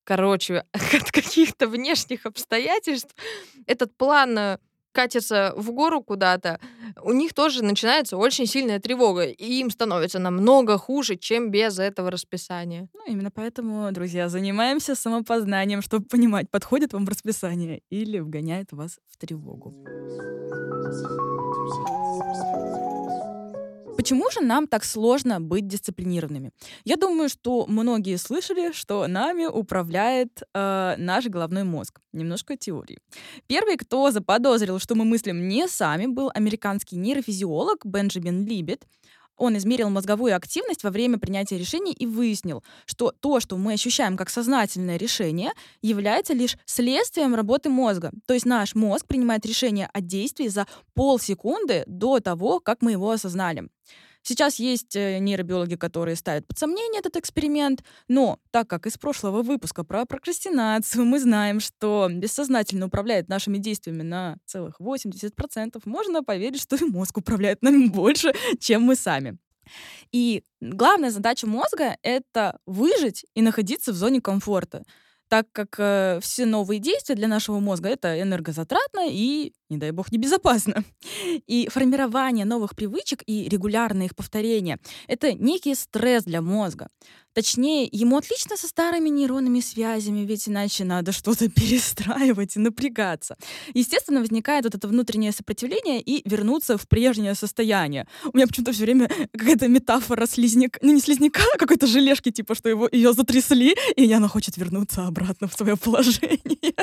короче, 0.04 0.66
от 0.74 1.12
каких-то 1.12 1.68
внешних 1.68 2.26
обстоятельств 2.26 3.16
этот 3.66 3.96
план 3.96 4.38
э, 4.38 4.58
катятся 4.92 5.54
в 5.56 5.72
гору 5.72 6.02
куда-то, 6.02 6.60
у 7.02 7.14
них 7.14 7.34
тоже 7.34 7.64
начинается 7.64 8.18
очень 8.18 8.46
сильная 8.46 8.80
тревога, 8.80 9.24
и 9.24 9.60
им 9.60 9.70
становится 9.70 10.20
намного 10.20 10.78
хуже, 10.78 11.16
чем 11.16 11.52
без 11.52 11.80
этого 11.80 12.12
расписания. 12.12 12.88
Ну, 12.94 13.02
именно 13.08 13.32
поэтому, 13.32 13.92
друзья, 13.92 14.30
занимаемся 14.30 14.96
самопознанием, 14.96 15.82
чтобы 15.82 16.06
понимать, 16.06 16.50
подходит 16.50 16.94
вам 16.94 17.08
расписание 17.08 17.82
или 17.90 18.20
вгоняет 18.20 18.72
вас 18.72 19.00
в 19.10 19.18
тревогу. 19.18 19.74
Почему 23.98 24.32
же 24.32 24.42
нам 24.42 24.68
так 24.68 24.84
сложно 24.84 25.40
быть 25.40 25.68
дисциплинированными? 25.68 26.52
Я 26.86 26.96
думаю, 26.96 27.30
что 27.30 27.66
многие 27.68 28.18
слышали, 28.18 28.72
что 28.72 29.08
нами 29.08 29.46
управляет 29.46 30.44
э, 30.54 30.96
наш 30.98 31.26
головной 31.26 31.64
мозг. 31.64 32.00
Немножко 32.14 32.58
теории. 32.58 33.00
Первый, 33.48 33.78
кто 33.78 34.12
заподозрил, 34.12 34.80
что 34.80 34.96
мы 34.96 35.06
мыслим 35.06 35.48
не 35.48 35.68
сами, 35.68 36.08
был 36.08 36.32
американский 36.34 36.98
нейрофизиолог 36.98 37.86
Бенджамин 37.86 38.46
Либет. 38.46 38.86
Он 39.42 39.58
измерил 39.58 39.90
мозговую 39.90 40.36
активность 40.36 40.84
во 40.84 40.92
время 40.92 41.18
принятия 41.18 41.58
решений 41.58 41.94
и 41.94 42.06
выяснил, 42.06 42.64
что 42.86 43.12
то, 43.12 43.40
что 43.40 43.58
мы 43.58 43.74
ощущаем 43.74 44.16
как 44.16 44.30
сознательное 44.30 44.98
решение, 44.98 45.54
является 45.82 46.34
лишь 46.34 46.58
следствием 46.66 47.34
работы 47.34 47.70
мозга. 47.70 48.12
То 48.28 48.36
есть 48.36 48.46
наш 48.46 48.76
мозг 48.76 49.08
принимает 49.08 49.44
решение 49.44 49.90
о 49.92 50.00
действии 50.00 50.48
за 50.48 50.68
полсекунды 50.94 51.84
до 51.88 52.20
того, 52.20 52.60
как 52.60 52.84
мы 52.84 52.92
его 52.92 53.10
осознали. 53.10 53.68
Сейчас 54.24 54.60
есть 54.60 54.96
э, 54.96 55.18
нейробиологи, 55.20 55.76
которые 55.76 56.16
ставят 56.16 56.48
под 56.48 56.58
сомнение 56.58 57.00
этот 57.00 57.18
эксперимент, 57.18 57.84
но 58.08 58.40
так 58.52 58.68
как 58.68 58.86
из 58.86 58.98
прошлого 58.98 59.42
выпуска 59.42 59.84
про 59.84 60.06
прокрастинацию 60.06 61.06
мы 61.06 61.20
знаем, 61.20 61.60
что 61.60 62.08
бессознательно 62.12 62.86
управляет 62.86 63.30
нашими 63.30 63.58
действиями 63.58 64.04
на 64.04 64.38
целых 64.46 64.80
80%, 64.80 65.82
можно 65.86 66.24
поверить, 66.24 66.62
что 66.62 66.76
и 66.76 66.84
мозг 66.86 67.18
управляет 67.18 67.62
нами 67.62 67.88
больше, 67.88 68.34
чем 68.60 68.84
мы 68.84 68.96
сами. 68.96 69.38
И 70.12 70.44
главная 70.60 71.12
задача 71.12 71.48
мозга— 71.48 71.98
это 72.04 72.60
выжить 72.66 73.26
и 73.34 73.42
находиться 73.42 73.92
в 73.92 73.96
зоне 73.96 74.22
комфорта 74.22 74.84
так 75.32 75.48
как 75.54 75.76
э, 75.78 76.20
все 76.22 76.46
новые 76.46 76.82
действия 76.82 77.16
для 77.16 77.30
нашего 77.30 77.60
мозга 77.60 77.88
это 77.88 78.22
энергозатратно 78.22 79.08
и, 79.10 79.54
не 79.70 79.78
дай 79.78 79.92
бог, 79.92 80.12
небезопасно. 80.12 80.84
И 81.48 81.70
формирование 81.72 82.44
новых 82.44 82.76
привычек 82.76 83.24
и 83.26 83.48
регулярное 83.48 84.08
их 84.08 84.16
повторение— 84.16 84.78
это 85.08 85.32
некий 85.32 85.74
стресс 85.76 86.26
для 86.26 86.42
мозга. 86.42 86.90
Точнее, 87.34 87.88
ему 87.92 88.18
отлично 88.18 88.58
со 88.58 88.68
старыми 88.68 89.10
нейронными 89.10 89.62
связями, 89.62 90.26
ведь 90.26 90.50
иначе 90.50 90.84
надо 90.84 91.12
что-то 91.12 91.50
перестраивать 91.50 92.56
и 92.56 92.60
напрягаться. 92.60 93.36
Естественно, 93.74 94.20
возникает 94.20 94.66
вот 94.66 94.76
это 94.76 94.88
внутреннее 94.88 95.32
сопротивление 95.32 96.02
и 96.02 96.28
вернуться 96.30 96.78
в 96.78 96.88
прежнее 96.88 97.36
состояние. 97.36 98.08
У 98.26 98.36
меня 98.36 98.48
почему-то 98.48 98.74
все 98.74 98.84
время 98.84 99.10
какая-то 99.32 99.68
метафора 99.68 100.26
слизняка, 100.26 100.80
ну 100.82 100.92
не 100.92 101.02
слизняка, 101.02 101.44
а 101.54 101.58
какой-то 101.58 101.88
желешки, 101.88 102.32
типа, 102.32 102.56
что 102.56 102.70
его, 102.70 102.90
ее 102.92 103.14
затрясли, 103.14 103.76
и 103.96 104.12
она 104.12 104.28
хочет 104.28 104.58
вернуться 104.58 105.08
обратно 105.08 105.48
в 105.48 105.54
свое 105.54 105.78
положение. 105.78 106.74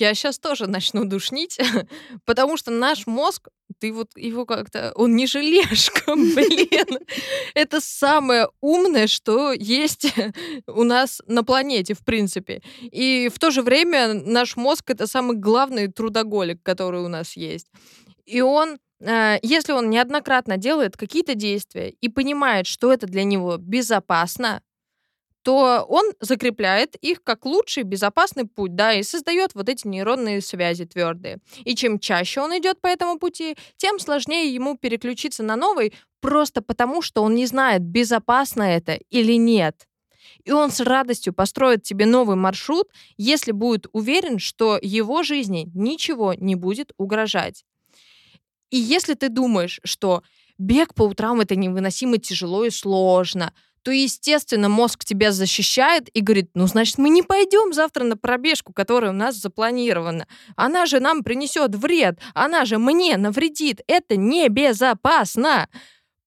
Я 0.00 0.14
сейчас 0.14 0.38
тоже 0.38 0.66
начну 0.66 1.04
душнить, 1.04 1.58
потому 2.24 2.56
что 2.56 2.70
наш 2.70 3.06
мозг, 3.06 3.48
ты 3.78 3.92
вот 3.92 4.08
его 4.16 4.44
как-то... 4.46 4.92
Он 4.94 5.16
не 5.16 5.26
желешка, 5.26 6.02
блин. 6.14 6.98
Это 7.54 7.80
самое 7.80 8.48
умное, 8.60 9.06
что 9.06 9.52
есть 9.52 10.06
у 10.66 10.84
нас 10.84 11.22
на 11.26 11.44
планете, 11.44 11.94
в 11.94 12.04
принципе. 12.04 12.62
И 12.80 13.30
в 13.32 13.38
то 13.38 13.50
же 13.50 13.62
время 13.62 14.14
наш 14.14 14.56
мозг— 14.56 14.84
это 14.90 15.06
самый 15.06 15.36
главный 15.36 15.88
трудоголик, 15.88 16.62
который 16.62 17.00
у 17.00 17.08
нас 17.08 17.36
есть. 17.36 17.66
И 18.24 18.40
он 18.40 18.78
э, 19.00 19.38
если 19.42 19.72
он 19.72 19.90
неоднократно 19.90 20.56
делает 20.56 20.96
какие-то 20.96 21.34
действия 21.34 21.90
и 21.90 22.08
понимает, 22.08 22.66
что 22.66 22.92
это 22.92 23.06
для 23.06 23.24
него 23.24 23.56
безопасно, 23.56 24.62
то 25.46 25.86
он 25.88 26.06
закрепляет 26.18 26.96
их 26.96 27.22
как 27.22 27.46
лучший 27.46 27.84
безопасный 27.84 28.48
путь, 28.48 28.74
да, 28.74 28.94
и 28.94 29.04
создает 29.04 29.54
вот 29.54 29.68
эти 29.68 29.86
нейронные 29.86 30.40
связи 30.40 30.86
твердые. 30.86 31.38
И 31.64 31.76
чем 31.76 32.00
чаще 32.00 32.40
он 32.40 32.58
идет 32.58 32.80
по 32.80 32.88
этому 32.88 33.16
пути, 33.20 33.56
тем 33.76 34.00
сложнее 34.00 34.52
ему 34.52 34.76
переключиться 34.76 35.44
на 35.44 35.54
новый, 35.54 35.94
просто 36.20 36.62
потому 36.62 37.00
что 37.00 37.22
он 37.22 37.36
не 37.36 37.46
знает, 37.46 37.82
безопасно 37.82 38.64
это 38.64 38.94
или 39.08 39.34
нет. 39.34 39.86
И 40.42 40.50
он 40.50 40.72
с 40.72 40.80
радостью 40.80 41.32
построит 41.32 41.84
тебе 41.84 42.06
новый 42.06 42.34
маршрут, 42.34 42.88
если 43.16 43.52
будет 43.52 43.86
уверен, 43.92 44.40
что 44.40 44.80
его 44.82 45.22
жизни 45.22 45.70
ничего 45.74 46.34
не 46.34 46.56
будет 46.56 46.90
угрожать. 46.98 47.64
И 48.70 48.78
если 48.78 49.14
ты 49.14 49.28
думаешь, 49.28 49.78
что 49.84 50.24
бег 50.58 50.92
по 50.94 51.02
утрам 51.02 51.40
это 51.40 51.54
невыносимо 51.54 52.18
тяжело 52.18 52.64
и 52.64 52.70
сложно, 52.70 53.52
то, 53.86 53.92
естественно, 53.92 54.68
мозг 54.68 55.04
тебя 55.04 55.30
защищает 55.30 56.08
и 56.12 56.20
говорит, 56.20 56.50
ну, 56.54 56.66
значит, 56.66 56.98
мы 56.98 57.08
не 57.08 57.22
пойдем 57.22 57.72
завтра 57.72 58.02
на 58.02 58.16
пробежку, 58.16 58.72
которая 58.72 59.12
у 59.12 59.14
нас 59.14 59.36
запланирована. 59.36 60.26
Она 60.56 60.86
же 60.86 60.98
нам 60.98 61.22
принесет 61.22 61.76
вред, 61.76 62.18
она 62.34 62.64
же 62.64 62.78
мне 62.78 63.16
навредит. 63.16 63.82
Это 63.86 64.16
небезопасно. 64.16 65.68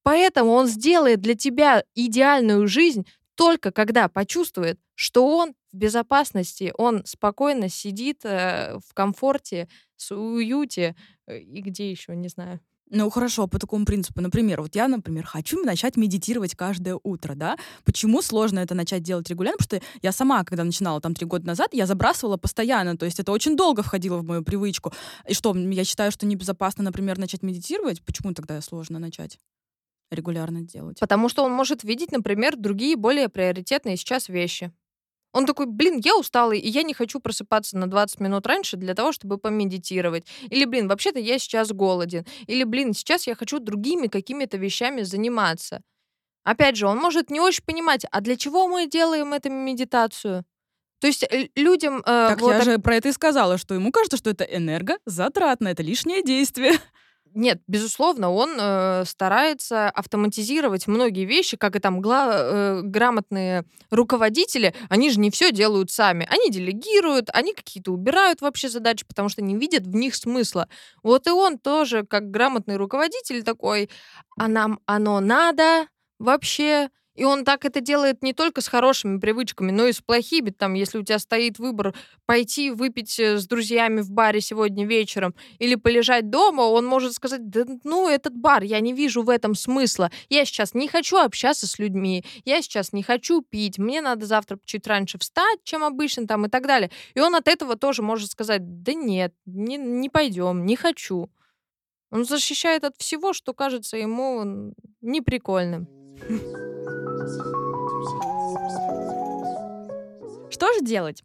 Поэтому 0.04 0.52
он 0.52 0.68
сделает 0.68 1.20
для 1.20 1.36
тебя 1.36 1.84
идеальную 1.96 2.66
жизнь 2.70 3.06
только 3.36 3.74
когда 3.74 4.08
почувствует, 4.08 4.80
что 4.96 5.28
он 5.28 5.54
в 5.74 5.76
безопасности, 5.76 6.72
он 6.78 7.04
спокойно 7.06 7.68
сидит 7.68 8.22
э, 8.24 8.80
в 8.88 8.94
комфорте, 8.94 9.68
с 9.98 10.16
уюте 10.16 10.96
э, 11.28 11.40
и 11.40 11.60
где 11.60 11.92
еще, 11.92 12.16
не 12.16 12.30
знаю. 12.30 12.62
Ну, 12.92 13.10
хорошо, 13.12 13.48
по 13.48 13.60
такому 13.60 13.86
принципу. 13.86 14.20
Например, 14.20 14.62
вот 14.62 14.76
я, 14.76 14.88
например, 14.88 15.26
хочу 15.26 15.64
начать 15.64 15.96
медитировать 15.96 16.56
каждое 16.56 17.00
утро, 17.04 17.36
да? 17.36 17.56
Почему 17.86 18.22
сложно 18.24 18.60
это 18.60 18.74
начать 18.74 19.04
делать 19.04 19.30
регулярно? 19.30 19.58
Потому 19.58 19.80
что 19.82 19.88
я 20.02 20.12
сама, 20.12 20.44
когда 20.44 20.64
начинала 20.64 21.00
там 21.00 21.14
три 21.14 21.28
года 21.28 21.46
назад, 21.46 21.70
я 21.74 21.86
забрасывала 21.86 22.38
постоянно, 22.38 22.98
то 22.98 23.06
есть 23.06 23.20
это 23.20 23.32
очень 23.32 23.56
долго 23.56 23.84
входило 23.84 24.18
в 24.18 24.24
мою 24.24 24.44
привычку. 24.44 24.92
И 25.28 25.36
что, 25.36 25.56
я 25.56 25.84
считаю, 25.84 26.12
что 26.12 26.26
небезопасно, 26.26 26.84
например, 26.84 27.20
начать 27.20 27.44
медитировать? 27.44 28.02
Почему 28.02 28.34
тогда 28.34 28.60
сложно 28.62 28.98
начать? 29.00 29.38
регулярно 30.12 30.62
делать. 30.62 31.00
Потому 31.00 31.30
что 31.30 31.44
он 31.44 31.52
может 31.52 31.84
видеть, 31.84 32.12
например, 32.12 32.56
другие 32.58 32.96
более 32.96 33.30
приоритетные 33.30 33.96
сейчас 33.96 34.28
вещи. 34.28 34.72
Он 35.32 35.46
такой, 35.46 35.68
блин, 35.68 36.02
я 36.04 36.16
усталый, 36.16 36.60
и 36.60 36.68
я 36.68 36.84
не 36.84 36.94
хочу 36.94 37.20
просыпаться 37.20 37.78
на 37.78 37.88
20 37.88 38.20
минут 38.20 38.48
раньше 38.48 38.78
для 38.78 38.96
того, 38.96 39.12
чтобы 39.12 39.38
помедитировать. 39.38 40.26
Или, 40.50 40.66
блин, 40.66 40.88
вообще-то 40.88 41.20
я 41.20 41.38
сейчас 41.38 41.72
голоден. 41.72 42.26
Или, 42.48 42.64
блин, 42.64 42.94
сейчас 42.94 43.28
я 43.28 43.36
хочу 43.36 43.60
другими 43.60 44.08
какими-то 44.08 44.58
вещами 44.58 45.04
заниматься. 45.04 45.82
Опять 46.44 46.78
же, 46.78 46.88
он 46.88 46.98
может 46.98 47.30
не 47.30 47.40
очень 47.40 47.64
понимать, 47.64 48.06
а 48.10 48.22
для 48.22 48.36
чего 48.36 48.68
мы 48.68 48.88
делаем 48.88 49.34
эту 49.34 49.52
медитацию? 49.52 50.46
То 51.00 51.08
есть 51.08 51.26
людям... 51.56 52.00
Э, 52.00 52.30
так 52.30 52.42
вот, 52.42 52.52
я 52.52 52.58
так... 52.58 52.66
же 52.66 52.80
про 52.80 52.96
это 52.96 53.10
и 53.10 53.12
сказала, 53.12 53.58
что 53.58 53.74
ему 53.74 53.92
кажется, 53.92 54.18
что 54.18 54.30
это 54.30 54.44
энергозатратно, 54.44 55.70
это 55.70 55.84
лишнее 55.84 56.24
действие. 56.24 56.74
Нет, 57.36 57.62
безусловно, 57.68 58.32
он 58.32 58.58
э, 58.60 59.04
старается 59.06 59.90
автоматизировать 59.90 60.88
многие 60.88 61.26
вещи, 61.26 61.58
как 61.58 61.76
и 61.76 61.80
там 61.80 62.02
гла- 62.02 62.32
э, 62.34 62.82
грамотные 62.84 63.66
руководители, 63.92 64.74
они 64.90 65.12
же 65.12 65.20
не 65.20 65.30
все 65.30 65.52
делают 65.52 65.92
сами. 65.92 66.28
Они 66.30 66.50
делегируют, 66.50 67.30
они 67.34 67.54
какие-то 67.54 67.92
убирают 67.92 68.42
вообще 68.42 68.68
задачи, 68.68 69.06
потому 69.08 69.30
что 69.30 69.44
не 69.44 69.56
видят 69.56 69.84
в 69.84 69.94
них 69.96 70.16
смысла. 70.16 70.68
Вот 71.04 71.28
и 71.28 71.32
он 71.32 71.60
тоже, 71.60 72.04
как 72.04 72.32
грамотный 72.32 72.78
руководитель 72.78 73.44
такой, 73.44 73.90
а 74.38 74.48
нам 74.48 74.80
оно 74.86 75.20
надо 75.20 75.88
вообще, 76.18 76.90
И 77.20 77.26
он 77.26 77.44
так 77.44 77.66
это 77.66 77.82
делает 77.82 78.24
не 78.24 78.32
только 78.32 78.62
с 78.62 78.70
хорошими 78.70 79.20
привычками, 79.20 79.72
но 79.72 79.88
и 79.88 79.92
с 79.92 80.00
плохими. 80.00 80.52
Там, 80.52 80.74
если 80.74 81.00
у 81.00 81.04
тебя 81.04 81.20
стоит 81.20 81.60
выбор 81.60 81.94
пойти 82.26 82.72
выпить 82.72 83.20
э, 83.20 83.38
с 83.38 83.46
друзьями 83.46 84.00
в 84.00 84.10
баре 84.10 84.40
сегодня 84.40 84.86
вечером 84.86 85.36
или 85.58 85.76
полежать 85.76 86.30
дома, 86.30 86.62
он 86.62 86.86
может 86.86 87.12
сказать, 87.12 87.50
да 87.50 87.66
ну, 87.84 88.08
этот 88.08 88.38
бар, 88.38 88.64
я 88.64 88.80
не 88.80 88.94
вижу 88.94 89.22
в 89.24 89.30
этом 89.30 89.54
смысла. 89.54 90.12
Я 90.30 90.46
сейчас 90.46 90.74
не 90.74 90.88
хочу 90.88 91.18
общаться 91.18 91.68
с 91.68 91.78
людьми, 91.78 92.24
я 92.46 92.62
сейчас 92.62 92.94
не 92.94 93.04
хочу 93.04 93.42
пить, 93.42 93.78
мне 93.80 94.00
надо 94.00 94.26
завтра 94.26 94.58
чуть 94.64 94.88
раньше 94.88 95.18
встать, 95.18 95.60
чем 95.66 95.84
обычно, 95.84 96.26
там, 96.26 96.46
и 96.46 96.50
так 96.50 96.68
далее. 96.68 96.90
И 97.16 97.20
он 97.20 97.36
от 97.36 97.50
этого 97.50 97.76
тоже 97.76 98.02
может 98.02 98.32
сказать, 98.32 98.62
да 98.82 98.94
нет, 98.94 99.34
не, 99.46 99.76
не 99.76 100.08
пойдем, 100.08 100.66
не 100.66 100.78
хочу. 100.78 101.30
Он 102.12 102.24
защищает 102.24 102.86
от 102.86 102.96
всего, 102.96 103.34
что 103.34 103.54
кажется 103.54 103.98
ему 103.98 104.74
неприкольным. 105.02 105.90
Что 110.52 110.74
же 110.74 110.82
делать? 110.82 111.24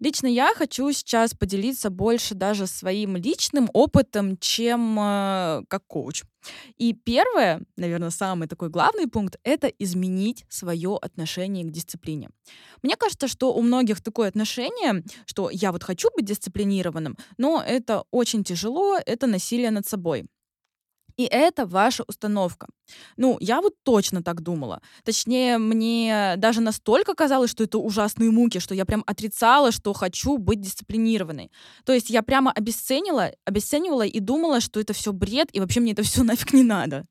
Лично 0.00 0.26
я 0.26 0.54
хочу 0.54 0.90
сейчас 0.92 1.34
поделиться 1.34 1.90
больше 1.90 2.34
даже 2.34 2.66
своим 2.66 3.16
личным 3.16 3.68
опытом, 3.74 4.38
чем 4.38 4.98
э, 4.98 5.62
как 5.68 5.86
коуч. 5.86 6.22
И 6.78 6.94
первое, 6.94 7.60
наверное, 7.76 8.08
самый 8.08 8.48
такой 8.48 8.70
главный 8.70 9.06
пункт— 9.06 9.38
это 9.44 9.66
изменить 9.66 10.46
свое 10.48 10.96
отношение 10.96 11.64
к 11.64 11.70
дисциплине. 11.70 12.30
Мне 12.82 12.96
кажется, 12.96 13.28
что 13.28 13.54
у 13.54 13.60
многих 13.60 14.00
такое 14.00 14.28
отношение, 14.28 15.04
что 15.26 15.50
я 15.50 15.70
вот 15.70 15.84
хочу 15.84 16.08
быть 16.16 16.24
дисциплинированным, 16.24 17.18
но 17.36 17.62
это 17.62 18.04
очень 18.10 18.42
тяжело, 18.42 18.96
это 19.04 19.26
насилие 19.26 19.70
над 19.70 19.86
собой. 19.86 20.24
И 21.16 21.24
это 21.24 21.66
ваша 21.66 22.04
установка. 22.06 22.66
Ну, 23.16 23.36
я 23.40 23.60
вот 23.60 23.74
точно 23.82 24.22
так 24.22 24.42
думала. 24.42 24.80
Точнее, 25.04 25.58
мне 25.58 26.34
даже 26.36 26.60
настолько 26.60 27.14
казалось, 27.14 27.50
что 27.50 27.64
это 27.64 27.78
ужасные 27.78 28.30
муки, 28.30 28.58
что 28.58 28.74
я 28.74 28.84
прям 28.84 29.02
отрицала, 29.06 29.72
что 29.72 29.92
хочу 29.92 30.38
быть 30.38 30.60
дисциплинированной. 30.60 31.50
То 31.84 31.92
есть 31.92 32.10
я 32.10 32.22
прямо 32.22 32.52
обесценила, 32.52 33.32
обесценивала 33.44 34.06
и 34.06 34.20
думала, 34.20 34.60
что 34.60 34.80
это 34.80 34.92
все 34.92 35.12
бред, 35.12 35.48
и 35.52 35.60
вообще 35.60 35.80
мне 35.80 35.92
это 35.92 36.02
все 36.02 36.22
нафиг 36.24 36.52
не 36.52 36.62
надо. 36.62 37.06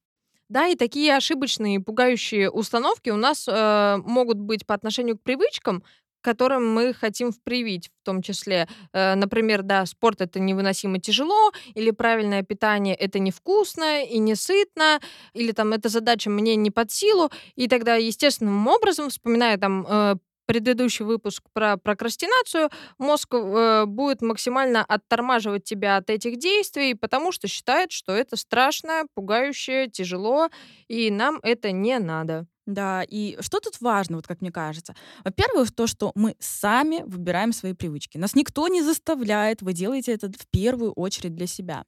Да, 0.50 0.68
и 0.68 0.76
такие 0.76 1.16
ошибочные, 1.16 1.80
пугающие 1.80 2.50
установки 2.50 3.12
у 3.12 3.18
нас 3.18 3.48
э, 3.48 3.98
могут 4.04 4.38
быть 4.40 4.66
по 4.66 4.74
отношению 4.74 5.16
к 5.18 5.22
привычкам, 5.22 5.84
которым 6.22 6.74
мы 6.74 6.94
хотим 6.94 7.32
привить, 7.44 7.90
в 8.02 8.06
том 8.06 8.22
числе, 8.22 8.68
э, 8.94 9.16
например, 9.16 9.64
да, 9.64 9.86
спорт 9.86 10.22
это 10.22 10.40
невыносимо 10.40 11.00
тяжело, 11.00 11.52
или 11.76 11.92
правильное 11.92 12.44
питание 12.44 12.96
это 12.96 13.20
невкусно 13.20 14.04
и 14.04 14.18
не 14.20 14.36
сытно, 14.36 15.00
или 15.34 15.52
там 15.52 15.74
эта 15.74 15.90
задача 15.90 16.30
мне 16.30 16.56
не 16.56 16.72
под 16.72 16.92
силу, 16.92 17.30
и 17.56 17.68
тогда 17.68 17.96
естественным 17.96 18.68
образом, 18.68 19.10
вспоминая 19.10 19.58
там 19.58 19.86
э, 19.88 20.16
предыдущий 20.50 21.06
выпуск 21.06 21.44
про 21.54 21.78
прокрастинацию, 21.78 22.72
мозг 22.98 23.36
э, 23.36 23.86
будет 23.86 24.24
максимально 24.24 24.84
оттормаживать 24.84 25.64
тебя 25.64 25.98
от 25.98 26.10
этих 26.10 26.40
действий, 26.40 26.96
потому 26.96 27.32
что 27.32 27.48
считает, 27.48 27.92
что 27.92 28.14
это 28.14 28.36
страшно, 28.36 29.04
пугающе, 29.14 29.90
тяжело, 29.90 30.50
и 30.88 31.12
нам 31.12 31.38
это 31.44 31.72
не 31.72 32.00
надо. 32.00 32.48
Да, 32.66 33.04
и 33.04 33.38
что 33.42 33.60
тут 33.60 33.80
важно, 33.80 34.16
вот 34.16 34.26
как 34.26 34.42
мне 34.42 34.52
кажется? 34.52 34.96
Во-первых, 35.24 35.72
то, 35.72 35.86
что 35.86 36.12
мы 36.16 36.36
сами 36.40 37.04
выбираем 37.06 37.54
свои 37.54 37.74
привычки. 37.74 38.18
Нас 38.18 38.34
никто 38.34 38.68
не 38.68 38.82
заставляет, 38.82 39.62
вы 39.62 39.74
делаете 39.74 40.14
это 40.14 40.32
в 40.32 40.48
первую 40.50 40.94
очередь 40.94 41.36
для 41.36 41.46
себя. 41.46 41.86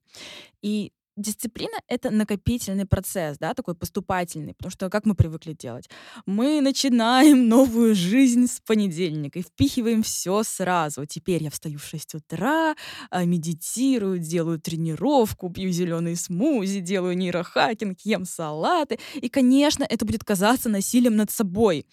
И 0.61 0.91
Дисциплина— 1.21 1.77
это 1.87 2.09
накопительный 2.09 2.85
процесс, 2.85 3.37
да, 3.37 3.53
такой 3.53 3.75
поступательный, 3.75 4.53
потому 4.53 4.71
что 4.71 4.89
как 4.89 5.05
мы 5.05 5.15
привыкли 5.15 5.53
делать? 5.53 5.89
Мы 6.25 6.61
начинаем 6.61 7.47
новую 7.49 7.95
жизнь 7.95 8.47
с 8.47 8.59
понедельника 8.59 9.39
и 9.39 9.43
впихиваем 9.43 10.03
все 10.03 10.43
сразу. 10.43 11.05
Теперь 11.05 11.43
я 11.43 11.49
встаю 11.49 11.77
в 11.77 11.85
6 11.85 12.15
утра, 12.15 12.75
а, 13.09 13.25
медитирую, 13.25 14.19
делаю 14.19 14.59
тренировку, 14.59 15.49
пью 15.49 15.71
зеленый 15.71 16.15
смузи, 16.15 16.79
делаю 16.79 17.17
нейрохакинг, 17.17 17.99
ем 18.01 18.25
салаты. 18.25 18.99
И, 19.15 19.29
конечно, 19.29 19.83
это 19.83 20.05
будет 20.05 20.23
казаться 20.23 20.69
насилием 20.69 21.15
над 21.15 21.31
собой 21.31 21.85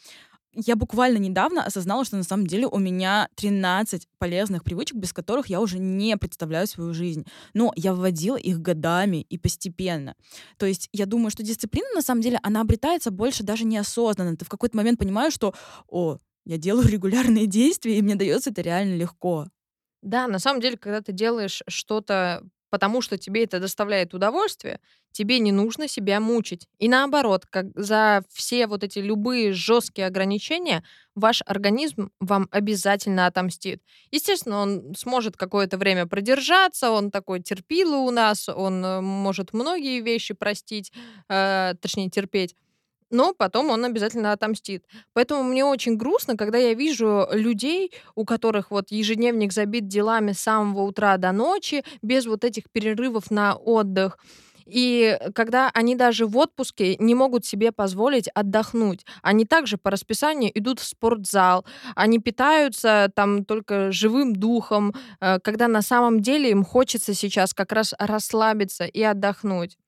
я 0.66 0.74
буквально 0.76 1.18
недавно 1.18 1.64
осознала, 1.64 2.04
что 2.04 2.16
на 2.16 2.24
самом 2.24 2.46
деле 2.46 2.66
у 2.66 2.78
меня 2.78 3.28
13 3.36 4.08
полезных 4.18 4.64
привычек, 4.64 4.96
без 4.96 5.12
которых 5.12 5.46
я 5.46 5.60
уже 5.60 5.78
не 5.78 6.16
представляю 6.16 6.66
свою 6.66 6.92
жизнь. 6.94 7.26
Но 7.54 7.72
я 7.76 7.94
вводила 7.94 8.36
их 8.36 8.60
годами 8.60 9.22
и 9.28 9.38
постепенно. 9.38 10.16
То 10.56 10.66
есть 10.66 10.88
я 10.92 11.06
думаю, 11.06 11.30
что 11.30 11.44
дисциплина, 11.44 11.87
на 11.94 12.02
самом 12.02 12.22
деле, 12.22 12.40
она 12.42 12.61
обретается 12.61 13.11
больше 13.11 13.44
даже 13.44 13.64
неосознанно. 13.64 14.37
Ты 14.37 14.44
в 14.44 14.48
какой-то 14.48 14.76
момент 14.76 14.98
понимаешь, 14.98 15.33
что, 15.33 15.54
о, 15.87 16.18
я 16.44 16.59
делаю 16.59 16.88
регулярные 16.88 17.46
действия, 17.46 17.98
и 17.98 18.02
мне 18.02 18.16
дается 18.16 18.50
это 18.50 18.61
реально 18.62 18.96
легко. 18.96 19.46
Да, 20.02 20.26
на 20.26 20.38
самом 20.38 20.61
деле, 20.61 20.76
когда 20.76 21.00
ты 21.00 21.12
делаешь 21.12 21.62
что-то 21.68 22.42
потому 22.70 23.00
что 23.00 23.18
тебе 23.18 23.44
это 23.44 23.61
доставляет 23.61 24.14
удовольствие, 24.14 24.81
тебе 25.12 25.38
не 25.38 25.52
нужно 25.52 25.88
себя 25.88 26.20
мучить. 26.20 26.66
И 26.78 26.88
наоборот, 26.88 27.46
как 27.46 27.66
за 27.74 28.22
все 28.33 28.66
вот 28.66 28.85
эти 28.85 28.98
любые 28.98 29.52
жесткие 29.52 30.07
ограничения 30.07 30.85
ваш 31.14 31.42
организм 31.46 32.11
вам 32.20 32.48
обязательно 32.50 33.26
отомстит. 33.26 33.83
Естественно, 34.11 34.61
он 34.61 34.94
сможет 34.96 35.37
какое-то 35.37 35.76
время 35.78 36.07
продержаться, 36.07 36.90
он 36.90 37.11
такой 37.11 37.40
терпилый 37.40 37.98
у 37.98 38.11
нас, 38.11 38.48
он 38.48 38.85
э, 38.85 39.00
может 39.00 39.52
многие 39.52 40.00
вещи 40.00 40.35
простить, 40.35 40.92
э, 41.28 41.74
точнее 41.81 42.11
терпеть 42.11 42.54
но 43.11 43.35
потом 43.35 43.71
он 43.71 43.85
обязательно 43.85 44.33
отомстит. 44.33 44.85
Поэтому 45.12 45.42
мне 45.42 45.64
очень 45.64 45.97
грустно, 45.97 46.37
когда 46.37 46.59
я 46.59 46.75
вижу 46.75 47.27
людей, 47.33 47.92
у 48.14 48.25
которых 48.25 48.71
вот 48.71 48.90
ежедневник 48.90 49.53
забит 49.53 49.88
делами 49.88 50.33
с 50.33 50.40
самого 50.40 50.83
утра 50.83 51.16
до 51.16 51.33
ночи, 51.33 51.85
без 52.03 52.27
вот 52.27 52.44
этих 52.44 52.71
перерывов 52.71 53.31
на 53.31 53.55
отдых. 53.55 54.18
И 54.68 55.18
когда 55.35 55.71
они 55.73 55.97
даже 55.97 56.27
в 56.27 56.37
отпуске 56.37 56.97
не 56.99 57.14
могут 57.14 57.47
себе 57.47 57.73
позволить 57.73 58.29
отдохнуть, 58.35 59.07
они 59.23 59.47
также 59.47 59.79
по 59.79 59.90
расписанию 59.90 60.57
идут 60.59 60.79
в 60.79 60.85
спортзал, 60.85 61.64
они 61.97 62.18
питаются 62.18 63.11
там 63.14 63.47
только 63.47 63.90
живым 63.92 64.37
духом, 64.37 64.94
э, 65.21 65.38
когда 65.40 65.68
на 65.68 65.81
самом 65.81 66.21
деле 66.21 66.51
им 66.51 66.64
хочется 66.64 67.14
сейчас 67.14 67.55
как 67.55 67.73
раз 67.73 67.94
расслабиться 67.99 68.85
и 68.85 69.03
отдохнуть 69.03 69.79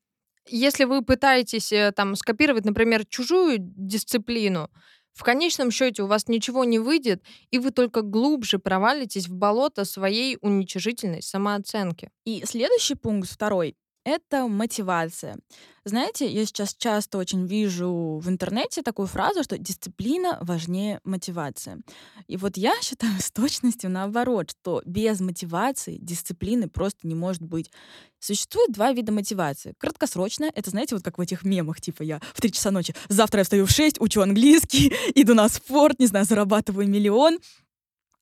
если 0.57 0.85
вы 0.85 1.03
пытаетесь 1.03 1.73
э, 1.73 1.93
там 1.93 2.17
скопировать, 2.17 2.65
например, 2.65 3.07
чужую 3.07 3.57
дисциплину, 3.59 4.71
в 5.13 5.23
конечном 5.23 5.71
счете 5.71 6.03
у 6.03 6.07
вас 6.07 6.29
ничего 6.29 6.65
не 6.65 6.79
выйдет, 6.79 7.23
и 7.51 7.59
вы 7.59 7.73
только 7.73 8.03
глубже 8.03 8.59
провалитесь 8.59 9.29
в 9.29 9.35
болото 9.35 9.85
своей 9.85 10.39
уничижительной 10.41 11.23
самооценки. 11.23 12.11
И 12.25 12.43
следующий 12.47 12.95
пункт, 12.95 13.31
второй, 13.31 13.77
это 14.05 14.47
мотивация. 14.49 15.39
Знаете, 15.85 16.31
я 16.31 16.45
сейчас 16.45 16.75
часто 16.75 17.19
очень 17.19 17.47
вижу 17.47 18.21
в 18.23 18.29
интернете 18.29 18.83
такую 18.83 19.09
фразу, 19.09 19.43
что 19.43 19.57
дисциплина 19.59 20.39
важнее 20.43 21.01
мотивации. 21.05 21.83
И 22.27 22.37
вот 22.37 22.57
я 22.57 22.75
считаю 22.83 23.21
с 23.21 23.31
точностью 23.31 23.91
наоборот, 23.91 24.51
что 24.51 24.83
без 24.85 25.21
мотивации 25.21 25.97
дисциплины 26.01 26.69
просто 26.69 27.07
не 27.07 27.15
может 27.15 27.43
быть. 27.43 27.71
Существует 28.19 28.73
два 28.73 28.93
вида 28.93 29.13
мотивации. 29.13 29.75
Краткосрочная, 29.79 30.53
это, 30.55 30.71
знаете, 30.71 30.95
вот 30.95 31.05
как 31.05 31.19
в 31.19 31.21
этих 31.21 31.45
мемах, 31.45 31.81
типа 31.81 32.03
я 32.03 32.21
в 32.35 32.41
3 32.41 32.53
часа 32.53 32.71
ночи, 32.71 32.95
завтра 33.09 33.41
я 33.41 33.45
встаю 33.45 33.67
в 33.67 33.71
6, 33.71 34.01
учу 34.01 34.21
английский, 34.21 34.93
иду 35.15 35.35
на 35.35 35.49
спорт, 35.49 35.99
не 35.99 36.07
знаю, 36.07 36.27
зарабатываю 36.27 36.87
миллион, 36.89 37.39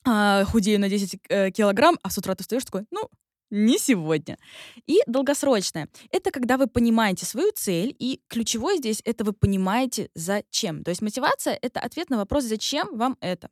а, 0.05 0.45
худею 0.45 0.81
на 0.81 0.89
10 0.89 1.21
э, 1.29 1.51
килограмм, 1.51 1.99
а 2.03 2.11
с 2.11 2.19
утра 2.19 2.35
ты 2.35 2.43
встаешь 2.43 2.65
такой, 2.65 2.87
ну, 2.91 3.09
не 3.51 3.79
сегодня. 3.79 4.39
И 4.87 5.01
долгосрочное. 5.07 5.89
Это 6.11 6.31
когда 6.31 6.57
вы 6.57 6.67
понимаете 6.67 7.27
свою 7.27 7.51
цель, 7.55 7.95
и 7.99 8.21
ключевое 8.29 8.77
здесь 8.77 9.01
это 9.05 9.25
вы 9.25 9.33
понимаете 9.33 10.11
зачем. 10.15 10.85
То 10.85 10.91
есть 10.91 11.03
мотивация— 11.03 11.59
это 11.63 11.81
ответ 11.81 12.11
на 12.11 12.19
вопрос, 12.19 12.45
зачем 12.45 12.97
вам 12.97 13.17
это. 13.21 13.51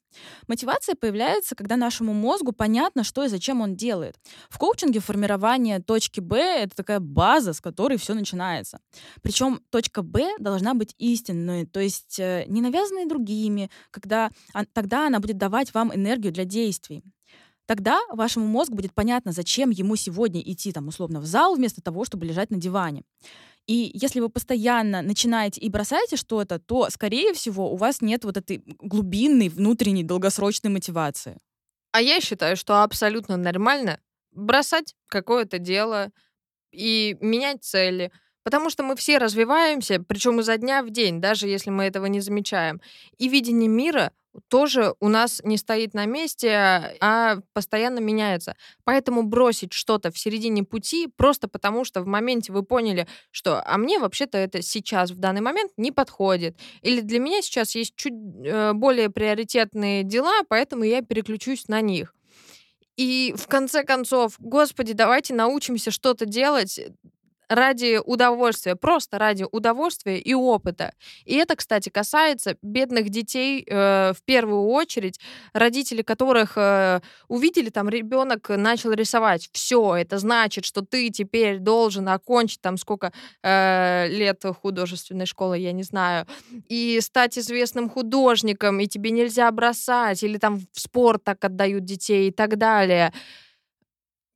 Мотивация 0.48 0.94
появляется, 0.94 1.54
когда 1.54 1.76
нашему 1.76 2.12
мозгу 2.12 2.52
понятно, 2.52 3.04
что 3.04 3.24
и 3.24 3.28
зачем 3.28 3.60
он 3.60 3.76
делает. 3.76 4.16
В 4.48 4.58
коучинге 4.58 5.00
формирование 5.00 5.80
точки 5.80 6.20
Б— 6.20 6.36
это 6.62 6.76
такая 6.76 7.00
база, 7.00 7.52
с 7.52 7.60
которой 7.60 7.98
все 7.98 8.14
начинается. 8.14 8.80
Причем 9.22 9.60
точка 9.70 10.02
Б 10.02 10.36
должна 10.38 10.74
быть 10.74 10.94
истинной, 10.98 11.66
то 11.66 11.80
есть 11.80 12.18
э, 12.18 12.44
не 12.48 12.60
навязанной 12.60 13.06
другими, 13.06 13.70
когда, 13.90 14.30
тогда 14.72 15.06
она 15.06 15.20
будет 15.20 15.38
давать 15.38 15.72
вам 15.74 15.94
энергию 15.94 16.32
для 16.32 16.44
действий. 16.44 17.02
Тогда 17.66 18.00
вашему 18.10 18.46
мозгу 18.46 18.76
будет 18.76 18.94
понятно, 18.94 19.32
зачем 19.32 19.70
ему 19.70 19.96
сегодня 19.96 20.40
идти 20.40 20.72
там 20.72 20.88
условно 20.88 21.20
в 21.20 21.26
зал 21.26 21.56
вместо 21.56 21.80
того, 21.80 22.04
чтобы 22.04 22.24
лежать 22.24 22.50
на 22.50 22.58
диване. 22.58 23.02
И 23.66 23.90
если 23.94 24.20
вы 24.20 24.28
постоянно 24.28 25.02
начинаете 25.02 25.60
и 25.60 25.68
бросаете 25.68 26.16
что-то, 26.16 26.60
то, 26.60 26.88
скорее 26.90 27.34
всего, 27.34 27.72
у 27.72 27.76
вас 27.76 28.00
нет 28.00 28.24
вот 28.24 28.36
этой 28.36 28.62
глубинной, 28.80 29.48
внутренней, 29.48 30.04
долгосрочной 30.04 30.70
мотивации. 30.70 31.38
А 31.90 32.00
я 32.00 32.20
считаю, 32.20 32.56
что 32.56 32.84
абсолютно 32.84 33.36
нормально 33.36 33.98
бросать 34.30 34.94
какое-то 35.08 35.58
дело 35.58 36.12
и 36.70 37.16
менять 37.20 37.64
цели, 37.64 38.12
Потому 38.46 38.70
что 38.70 38.84
мы 38.84 38.94
все 38.94 39.18
развиваемся, 39.18 40.00
причем 40.00 40.38
изо 40.38 40.56
дня 40.56 40.84
в 40.84 40.90
день, 40.90 41.20
даже 41.20 41.48
если 41.48 41.70
мы 41.70 41.82
этого 41.82 42.06
не 42.06 42.20
замечаем. 42.20 42.80
И 43.18 43.28
видение 43.28 43.68
мира 43.68 44.12
тоже 44.48 44.94
у 45.00 45.08
нас 45.08 45.40
не 45.44 45.56
стоит 45.56 45.94
на 45.94 46.06
месте, 46.06 46.96
а 47.00 47.38
постоянно 47.52 47.98
меняется. 47.98 48.54
Поэтому 48.84 49.22
бросить 49.22 49.72
что-то 49.72 50.10
в 50.10 50.18
середине 50.18 50.62
пути 50.62 51.08
просто 51.16 51.48
потому, 51.48 51.84
что 51.84 52.02
в 52.02 52.06
моменте 52.06 52.52
вы 52.52 52.62
поняли, 52.62 53.06
что 53.30 53.62
а 53.64 53.78
мне 53.78 53.98
вообще-то 53.98 54.38
это 54.38 54.62
сейчас 54.62 55.10
в 55.10 55.18
данный 55.18 55.40
момент 55.40 55.72
не 55.76 55.92
подходит. 55.92 56.56
Или 56.82 57.00
для 57.00 57.18
меня 57.18 57.42
сейчас 57.42 57.74
есть 57.74 57.94
чуть 57.96 58.14
э, 58.44 58.72
более 58.72 59.10
приоритетные 59.10 60.02
дела, 60.02 60.42
поэтому 60.48 60.84
я 60.84 61.02
переключусь 61.02 61.68
на 61.68 61.80
них. 61.80 62.14
И 62.96 63.34
в 63.36 63.46
конце 63.46 63.84
концов, 63.84 64.36
господи, 64.38 64.94
давайте 64.94 65.34
научимся 65.34 65.90
что-то 65.90 66.24
делать 66.24 66.80
ради 67.48 68.00
удовольствия, 68.04 68.76
просто 68.76 69.18
ради 69.18 69.44
удовольствия 69.50 70.18
и 70.18 70.34
опыта. 70.34 70.92
И 71.24 71.34
это, 71.36 71.56
кстати, 71.56 71.88
касается 71.88 72.56
бедных 72.62 73.08
детей 73.08 73.64
э, 73.66 74.12
в 74.12 74.22
первую 74.24 74.66
очередь, 74.66 75.20
родители 75.52 76.02
которых 76.02 76.52
э, 76.56 77.00
увидели, 77.28 77.70
там 77.70 77.88
ребенок 77.88 78.48
начал 78.48 78.92
рисовать. 78.92 79.48
Все, 79.52 79.96
это 79.96 80.18
значит, 80.18 80.64
что 80.64 80.82
ты 80.82 81.10
теперь 81.10 81.58
должен 81.58 82.08
окончить 82.08 82.60
там 82.60 82.76
сколько 82.76 83.12
э, 83.42 84.08
лет 84.08 84.42
художественной 84.62 85.26
школы, 85.26 85.58
я 85.58 85.72
не 85.72 85.82
знаю, 85.82 86.26
и 86.68 86.98
стать 87.00 87.38
известным 87.38 87.88
художником, 87.88 88.80
и 88.80 88.86
тебе 88.86 89.10
нельзя 89.10 89.50
бросать, 89.50 90.22
или 90.22 90.38
там 90.38 90.58
в 90.72 90.80
спорт 90.80 91.24
так 91.24 91.44
отдают 91.44 91.84
детей 91.84 92.28
и 92.28 92.32
так 92.32 92.56
далее. 92.56 93.12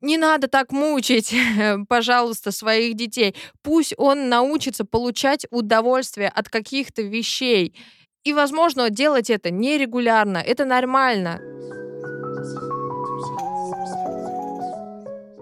Не 0.01 0.17
надо 0.17 0.49
так 0.49 0.73
мучить, 0.73 1.35
пожалуйста, 1.89 2.53
своих 2.53 2.95
детей. 2.95 3.35
Пусть 3.63 3.95
он 3.99 4.29
научится 4.29 4.85
получать 4.85 5.47
удовольствие 5.51 6.29
от 6.29 6.49
каких-то 6.49 7.03
вещей. 7.03 7.75
И, 8.25 8.33
возможно, 8.33 8.91
делать 8.91 9.31
это 9.31 9.51
нерегулярно. 9.51 10.39
Это 10.39 10.65
нормально. 10.65 11.41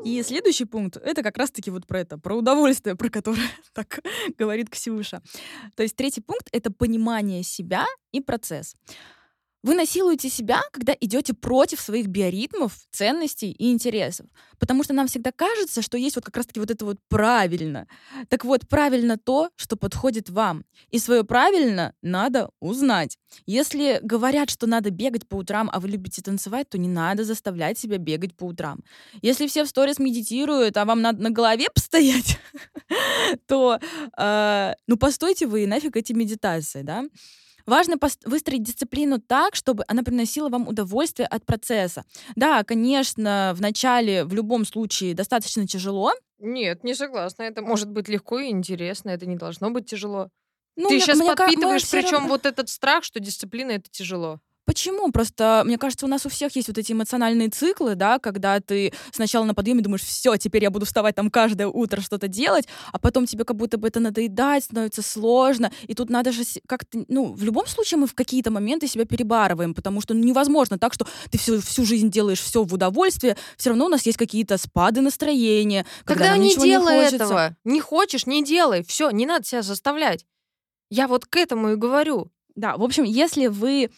И 0.04 0.22
следующий 0.22 0.64
пункт— 0.64 0.96
это 1.04 1.22
как 1.22 1.36
раз-таки 1.36 1.70
вот 1.70 1.86
про 1.86 2.00
это, 2.00 2.18
про 2.18 2.34
удовольствие, 2.34 2.96
про 2.96 3.10
которое 3.10 3.48
так 3.74 4.00
говорит 4.38 4.70
Ксюша. 4.70 5.22
То 5.74 5.82
есть 5.82 5.96
третий 5.96 6.20
пункт— 6.22 6.48
это 6.52 6.72
понимание 6.72 7.42
себя 7.42 7.84
и 8.12 8.20
процесс. 8.20 8.74
Вы 9.64 9.74
насилуете 9.74 10.28
себя, 10.28 10.62
когда 10.72 10.94
идете 11.00 11.34
против 11.34 11.80
своих 11.80 12.06
биоритмов, 12.06 12.72
ценностей 12.92 13.50
и 13.50 13.72
интересов. 13.72 14.26
Потому 14.58 14.84
что 14.84 14.94
нам 14.94 15.08
всегда 15.08 15.32
кажется, 15.32 15.82
что 15.82 15.98
есть 15.98 16.14
вот 16.14 16.24
как 16.24 16.36
раз-таки 16.36 16.60
вот 16.60 16.70
это 16.70 16.84
вот 16.84 16.98
правильно. 17.08 17.88
Так 18.28 18.44
вот, 18.44 18.68
правильно 18.68 19.18
то, 19.18 19.50
что 19.56 19.76
подходит 19.76 20.30
вам. 20.30 20.64
И 20.90 20.98
свое 20.98 21.24
правильно 21.24 21.92
надо 22.02 22.50
узнать. 22.60 23.18
Если 23.46 23.98
говорят, 24.02 24.48
что 24.48 24.66
надо 24.66 24.90
бегать 24.90 25.26
по 25.26 25.34
утрам, 25.34 25.68
а 25.72 25.80
вы 25.80 25.88
любите 25.88 26.22
танцевать, 26.22 26.68
то 26.68 26.78
не 26.78 26.88
надо 26.88 27.24
заставлять 27.24 27.78
себя 27.78 27.98
бегать 27.98 28.36
по 28.36 28.44
утрам. 28.44 28.78
Если 29.22 29.48
все 29.48 29.64
в 29.64 29.68
сторис 29.68 29.98
медитируют, 29.98 30.76
а 30.76 30.84
вам 30.84 31.02
надо 31.02 31.20
на 31.20 31.30
голове 31.30 31.66
постоять, 31.74 32.38
то, 33.46 33.80
э, 34.16 34.74
ну, 34.86 34.96
постойте 34.96 35.46
вы 35.46 35.66
нафиг 35.66 35.96
эти 35.96 36.12
медитации, 36.12 36.82
да? 36.82 37.04
Важно 37.68 37.96
выстроить 38.24 38.62
дисциплину 38.62 39.18
так, 39.20 39.54
чтобы 39.54 39.84
она 39.88 40.02
приносила 40.02 40.48
вам 40.48 40.66
удовольствие 40.66 41.26
от 41.26 41.44
процесса. 41.44 42.04
Да, 42.34 42.64
конечно, 42.64 43.52
в 43.54 43.60
начале 43.60 44.24
в 44.24 44.32
любом 44.32 44.64
случае 44.64 45.14
достаточно 45.14 45.66
тяжело. 45.66 46.12
Нет, 46.38 46.82
не 46.82 46.94
согласна. 46.94 47.42
Это 47.42 47.60
может 47.62 47.90
быть 47.90 48.08
легко 48.08 48.38
и 48.38 48.48
интересно. 48.50 49.10
Это 49.10 49.26
не 49.26 49.36
должно 49.36 49.70
быть 49.70 49.86
тяжело. 49.86 50.30
Ну, 50.76 50.88
Ты 50.88 50.94
мне- 50.94 51.00
сейчас 51.02 51.18
мне 51.18 51.34
подпитываешь, 51.34 51.90
причем 51.90 52.12
равно- 52.12 52.28
вот 52.28 52.46
этот 52.46 52.68
страх, 52.68 53.04
что 53.04 53.20
дисциплина 53.20 53.72
это 53.72 53.90
тяжело. 53.90 54.40
Почему? 54.68 55.10
Просто, 55.10 55.62
мне 55.64 55.78
кажется, 55.78 56.04
у 56.04 56.10
нас 56.10 56.26
у 56.26 56.28
всех 56.28 56.54
есть 56.54 56.68
вот 56.68 56.76
эти 56.76 56.92
эмоциональные 56.92 57.48
циклы, 57.48 57.94
да, 57.94 58.18
когда 58.18 58.60
ты 58.60 58.92
сначала 59.12 59.46
на 59.46 59.54
подъеме 59.54 59.80
думаешь, 59.80 60.02
все, 60.02 60.36
теперь 60.36 60.62
я 60.62 60.70
буду 60.70 60.84
вставать 60.84 61.14
там 61.14 61.30
каждое 61.30 61.68
утро 61.68 62.02
что-то 62.02 62.28
делать, 62.28 62.68
а 62.92 62.98
потом 62.98 63.24
тебе 63.24 63.44
как 63.46 63.56
будто 63.56 63.78
бы 63.78 63.88
это 63.88 63.98
надоедает, 63.98 64.64
становится 64.64 65.00
сложно, 65.00 65.72
и 65.86 65.94
тут 65.94 66.10
надо 66.10 66.32
же 66.32 66.42
как-то, 66.66 67.02
ну, 67.08 67.32
в 67.32 67.42
любом 67.44 67.66
случае 67.66 67.96
мы 67.96 68.06
в 68.06 68.14
какие-то 68.14 68.50
моменты 68.50 68.88
себя 68.88 69.06
перебарываем, 69.06 69.72
потому 69.72 70.02
что 70.02 70.12
ну, 70.12 70.22
невозможно 70.22 70.78
так, 70.78 70.92
что 70.92 71.06
ты 71.30 71.38
всю, 71.38 71.62
всю 71.62 71.86
жизнь 71.86 72.10
делаешь 72.10 72.42
все 72.42 72.62
в 72.62 72.74
удовольствие, 72.74 73.38
все 73.56 73.70
равно 73.70 73.86
у 73.86 73.88
нас 73.88 74.04
есть 74.04 74.18
какие-то 74.18 74.58
спады 74.58 75.00
настроения, 75.00 75.86
когда 76.04 76.24
Тогда 76.24 76.36
не 76.36 76.54
делай 76.54 76.96
не 76.96 77.04
хочется. 77.04 77.24
этого. 77.24 77.56
Не 77.64 77.80
хочешь, 77.80 78.26
не 78.26 78.44
делай. 78.44 78.84
Все, 78.84 79.08
не 79.08 79.24
надо 79.24 79.46
себя 79.46 79.62
заставлять. 79.62 80.26
Я 80.90 81.08
вот 81.08 81.24
к 81.24 81.36
этому 81.36 81.70
и 81.70 81.76
говорю. 81.76 82.30
Да, 82.54 82.76
в 82.76 82.82
общем, 82.82 83.04
если 83.04 83.46
вы 83.46 83.88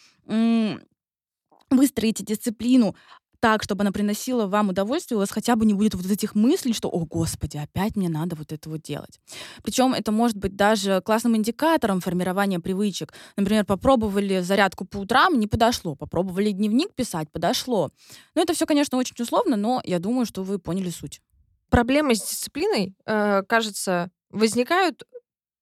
выстроите 1.70 2.24
дисциплину 2.24 2.96
так, 3.40 3.62
чтобы 3.62 3.82
она 3.82 3.90
приносила 3.90 4.46
вам 4.46 4.68
удовольствие, 4.68 5.16
у 5.16 5.20
вас 5.20 5.30
хотя 5.30 5.56
бы 5.56 5.64
не 5.64 5.72
будет 5.72 5.94
вот 5.94 6.04
этих 6.04 6.34
мыслей, 6.34 6.74
что, 6.74 6.88
о, 6.88 7.06
господи, 7.06 7.56
опять 7.56 7.96
мне 7.96 8.08
надо 8.08 8.36
вот 8.36 8.52
это 8.52 8.68
вот 8.68 8.82
делать. 8.82 9.18
Причем 9.62 9.94
это 9.94 10.12
может 10.12 10.36
быть 10.36 10.56
даже 10.56 11.00
классным 11.00 11.36
индикатором 11.36 12.00
формирования 12.00 12.60
привычек. 12.60 13.14
Например, 13.36 13.64
попробовали 13.64 14.40
зарядку 14.40 14.84
по 14.84 14.98
утрам, 14.98 15.38
не 15.38 15.46
подошло. 15.46 15.96
Попробовали 15.96 16.50
дневник 16.50 16.94
писать, 16.94 17.30
подошло. 17.32 17.90
Ну, 18.34 18.42
это 18.42 18.52
все, 18.52 18.66
конечно, 18.66 18.98
очень 18.98 19.16
условно, 19.18 19.56
но 19.56 19.80
я 19.84 19.98
думаю, 19.98 20.26
что 20.26 20.42
вы 20.42 20.58
поняли 20.58 20.90
суть. 20.90 21.22
Проблемы 21.70 22.14
с 22.14 22.20
дисциплиной, 22.20 22.94
э, 23.06 23.42
кажется, 23.48 24.10
возникают 24.30 25.04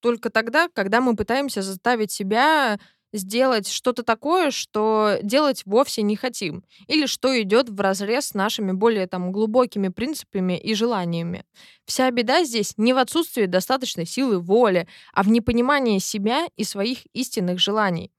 только 0.00 0.30
тогда, 0.30 0.68
когда 0.72 1.00
мы 1.00 1.14
пытаемся 1.14 1.62
заставить 1.62 2.10
себя 2.10 2.78
сделать 3.12 3.68
что-то 3.68 4.02
такое, 4.02 4.50
что 4.50 5.18
делать 5.22 5.62
вовсе 5.64 6.02
не 6.02 6.16
хотим, 6.16 6.64
или 6.86 7.06
что 7.06 7.40
идет 7.40 7.68
в 7.68 7.80
разрез 7.80 8.28
с 8.28 8.34
нашими 8.34 8.72
более 8.72 9.06
там 9.06 9.32
глубокими 9.32 9.88
принципами 9.88 10.58
и 10.58 10.74
желаниями. 10.74 11.44
Вся 11.84 12.10
беда 12.10 12.44
здесь 12.44 12.74
не 12.76 12.92
в 12.92 12.98
отсутствии 12.98 13.46
достаточной 13.46 14.06
силы 14.06 14.38
воли, 14.38 14.86
а 15.12 15.22
в 15.22 15.28
непонимании 15.28 15.98
себя 15.98 16.46
и 16.56 16.64
своих 16.64 17.06
истинных 17.14 17.58
желаний. 17.58 18.12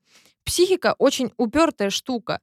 Психика 0.43 0.95
очень 0.97 1.31
упертая 1.37 1.91
штука. 1.91 2.39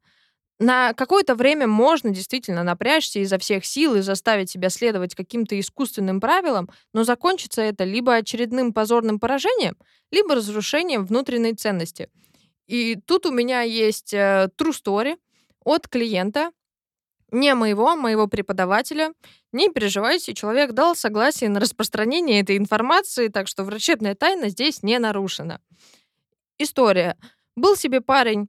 На 0.58 0.94
какое-то 0.94 1.34
время 1.34 1.66
можно 1.66 2.10
действительно 2.10 2.62
напрячься 2.62 3.18
изо 3.18 3.36
всех 3.38 3.66
сил 3.66 3.94
и 3.94 4.00
заставить 4.00 4.50
себя 4.50 4.70
следовать 4.70 5.14
каким-то 5.14 5.58
искусственным 5.60 6.18
правилам, 6.18 6.70
но 6.94 7.04
закончится 7.04 7.60
это 7.60 7.84
либо 7.84 8.14
очередным 8.14 8.72
позорным 8.72 9.20
поражением, 9.20 9.76
либо 10.10 10.34
разрушением 10.34 11.04
внутренней 11.04 11.54
ценности. 11.54 12.08
И 12.66 12.96
тут 12.96 13.26
у 13.26 13.32
меня 13.32 13.62
есть 13.62 14.12
э, 14.12 14.48
true 14.56 14.72
story 14.72 15.16
от 15.64 15.88
клиента, 15.88 16.50
не 17.32 17.54
моего, 17.54 17.90
а 17.90 17.96
моего 17.96 18.26
преподавателя. 18.28 19.12
Не 19.52 19.68
переживайте, 19.68 20.34
человек 20.34 20.72
дал 20.72 20.94
согласие 20.94 21.50
на 21.50 21.60
распространение 21.60 22.40
этой 22.40 22.56
информации, 22.56 23.28
так 23.28 23.48
что 23.48 23.64
врачебная 23.64 24.14
тайна 24.14 24.48
здесь 24.48 24.82
не 24.82 24.98
нарушена. 24.98 25.60
История. 26.58 27.16
Был 27.56 27.76
себе 27.76 28.00
парень, 28.00 28.48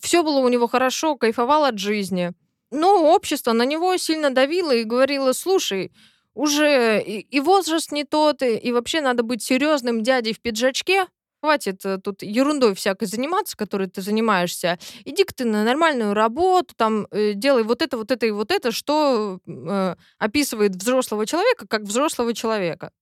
все 0.00 0.22
было 0.22 0.38
у 0.38 0.48
него 0.48 0.66
хорошо, 0.68 1.16
кайфовал 1.16 1.64
от 1.64 1.78
жизни. 1.78 2.32
Но 2.70 3.12
общество 3.12 3.52
на 3.52 3.64
него 3.64 3.96
сильно 3.96 4.30
давило 4.30 4.72
и 4.72 4.84
говорило, 4.84 5.32
слушай, 5.32 5.92
уже 6.34 7.02
и, 7.02 7.20
и 7.20 7.40
возраст 7.40 7.90
не 7.90 8.04
тот, 8.04 8.42
и, 8.42 8.56
и 8.56 8.72
вообще 8.72 9.00
надо 9.00 9.24
быть 9.24 9.42
серьезным 9.42 10.02
дядей 10.02 10.32
в 10.32 10.40
пиджачке. 10.40 11.06
Хватит 11.40 11.84
э, 11.86 11.98
тут 11.98 12.22
ерундой 12.22 12.74
всякой 12.74 13.06
заниматься, 13.06 13.56
которой 13.56 13.88
ты 13.88 14.02
занимаешься. 14.02 14.78
Иди-ка 15.04 15.34
ты 15.34 15.44
на 15.44 15.64
нормальную 15.64 16.12
работу, 16.12 16.74
там, 16.76 17.06
э, 17.10 17.32
делай 17.32 17.62
вот 17.62 17.80
это, 17.80 17.96
вот 17.96 18.10
это 18.10 18.26
и 18.26 18.30
вот 18.30 18.50
это, 18.50 18.72
что 18.72 19.40
э, 19.46 19.94
описывает 20.18 20.76
взрослого 20.76 21.24
человека 21.24 21.66
как 21.66 21.82
взрослого 21.82 22.34
человека. 22.34 22.92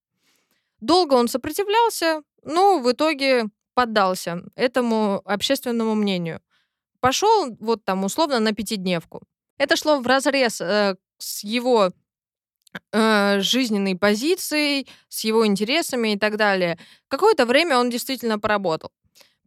Долго 0.79 1.15
он 1.15 1.27
сопротивлялся, 1.27 2.21
но 2.43 2.79
в 2.79 2.89
итоге 2.89 3.45
поддался 3.73 4.43
этому 4.55 5.21
общественному 5.25 5.95
мнению. 5.95 6.41
Пошел 7.01 7.55
вот 7.59 7.83
там 7.83 8.05
условно 8.05 8.39
на 8.39 8.53
пятидневку. 8.53 9.21
Это 9.57 9.75
шло 9.75 9.99
в 9.99 10.07
разрез 10.07 10.61
э, 10.61 10.95
с 11.17 11.43
его 11.43 11.91
э, 12.91 13.39
жизненной 13.39 13.95
позицией, 13.95 14.87
с 15.07 15.23
его 15.23 15.45
интересами 15.45 16.13
и 16.13 16.17
так 16.17 16.37
далее. 16.37 16.77
Какое-то 17.07 17.45
время 17.45 17.77
он 17.77 17.89
действительно 17.89 18.39
поработал. 18.39 18.91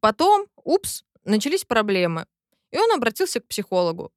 Потом, 0.00 0.46
упс, 0.56 1.04
начались 1.24 1.64
проблемы. 1.64 2.26
И 2.70 2.78
он 2.78 2.90
обратился 2.92 3.40
к 3.40 3.46
психологу. 3.46 4.12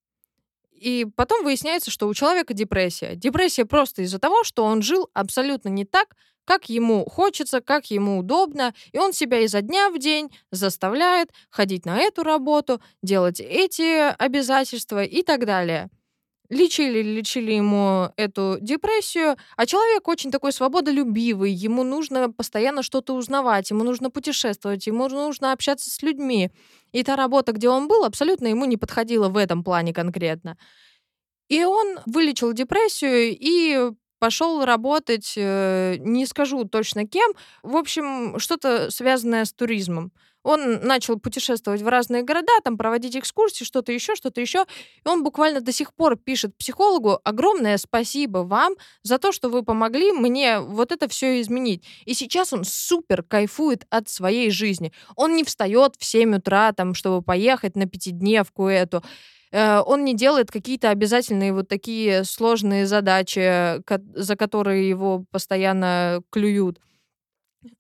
И 0.72 1.06
потом 1.15 1.44
выясняется, 1.44 1.91
что 1.91 2.08
у 2.08 2.13
человека 2.13 2.54
депрессия. 2.54 3.15
Депрессия 3.15 3.65
просто 3.65 4.02
из-за 4.02 4.20
того, 4.20 4.44
что 4.44 4.63
он 4.63 4.82
жил 4.82 5.10
абсолютно 5.13 5.70
не 5.70 5.86
так, 5.86 6.15
как 6.46 6.70
ему 6.70 7.06
хочется, 7.06 7.60
как 7.60 7.89
ему 7.91 8.20
удобно, 8.20 8.74
и 8.91 9.00
он 9.00 9.13
себя 9.13 9.39
изо 9.41 9.62
дня 9.62 9.89
в 9.89 9.98
день 9.98 10.30
заставляет 10.52 11.32
ходить 11.50 11.86
на 11.86 11.98
эту 11.98 12.24
работу, 12.24 12.82
делать 13.02 13.39
эти 13.39 14.13
обязательства 14.13 15.04
и 15.04 15.24
так 15.24 15.46
далее. 15.46 15.89
Лечили, 16.49 17.01
лечили 17.01 17.53
ему 17.53 18.10
эту 18.17 18.58
депрессию, 18.62 19.36
а 19.55 19.65
человек 19.65 20.08
очень 20.08 20.31
такой 20.31 20.51
свободолюбивый, 20.51 21.51
ему 21.51 21.84
нужно 21.84 22.31
постоянно 22.31 22.84
что-то 22.84 23.13
узнавать, 23.13 23.69
ему 23.71 23.84
нужно 23.84 24.10
путешествовать, 24.10 24.88
ему 24.88 25.08
нужно 25.08 25.51
общаться 25.51 25.89
с 25.89 26.01
людьми. 26.01 26.51
И 26.91 27.03
та 27.03 27.15
работа, 27.15 27.51
где 27.51 27.69
он 27.69 27.88
был, 27.88 28.03
абсолютно 28.05 28.47
ему 28.47 28.65
не 28.65 28.77
подходила 28.77 29.29
в 29.29 29.38
этом 29.38 29.63
плане 29.63 29.93
конкретно. 29.93 30.58
И 31.49 31.63
он 31.63 31.99
вылечил 32.05 32.53
депрессию 32.53 33.36
и 33.38 33.91
пошел 34.19 34.65
работать, 34.65 35.34
э, 35.38 35.97
не 35.99 36.25
скажу 36.25 36.65
точно 36.65 37.05
кем, 37.08 37.34
в 37.63 37.75
общем, 37.75 38.39
что-то 38.39 38.89
связанное 38.89 39.45
с 39.45 39.53
туризмом. 39.53 40.12
Он 40.45 40.79
начал 40.81 41.19
путешествовать 41.19 41.81
в 41.81 41.88
разные 41.88 42.21
города, 42.21 42.51
там 42.63 42.77
проводить 42.77 43.17
экскурсии, 43.17 43.63
что-то 43.63 43.91
еще, 43.91 44.15
что-то 44.15 44.41
еще. 44.41 44.65
И 45.03 45.10
он 45.10 45.23
буквально 45.23 45.60
до 45.60 45.71
сих 45.71 45.91
пор 45.93 46.17
пишет 46.17 46.55
психологу 46.55 47.19
огромное 47.23 47.77
спасибо 47.77 48.39
вам 48.39 48.75
за 49.01 49.17
то, 49.17 49.31
что 49.31 49.49
вы 49.49 49.63
помогли 49.63 50.12
мне 50.12 50.60
вот 50.60 50.91
это 50.91 51.08
все 51.08 51.41
изменить. 51.41 51.84
И 52.05 52.13
сейчас 52.13 52.53
он 52.53 52.63
супер 52.63 53.23
кайфует 53.23 53.88
от 53.89 54.08
своей 54.08 54.51
жизни. 54.51 54.93
Он 55.15 55.36
не 55.36 55.43
встает 55.43 55.95
в 55.97 56.05
7 56.05 56.36
утра, 56.36 56.73
там, 56.73 56.93
чтобы 56.93 57.23
поехать 57.23 57.75
на 57.75 57.88
пятидневку 57.88 58.67
эту. 58.67 59.03
Э, 59.51 59.81
он 59.84 60.05
не 60.05 60.13
делает 60.13 60.51
какие-то 60.51 60.91
обязательные 60.91 61.53
вот 61.53 61.67
такие 61.67 62.23
сложные 62.23 62.86
задачи, 62.86 63.81
за 64.15 64.36
которые 64.36 64.88
его 64.88 65.25
постоянно 65.31 66.21
клюют. 66.29 66.79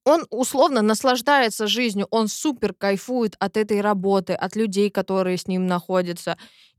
Он 0.03 0.25
условно 0.29 0.81
наслаждается 0.81 1.67
жизнью, 1.67 2.07
он 2.11 2.27
супер 2.27 2.73
кайфует 2.73 3.35
от 3.39 3.57
этой 3.57 3.81
работы, 3.81 4.33
от 4.33 4.55
людей, 4.55 4.89
которые 4.89 5.37
с 5.37 5.47
ним 5.47 5.67
находятся. 5.67 6.37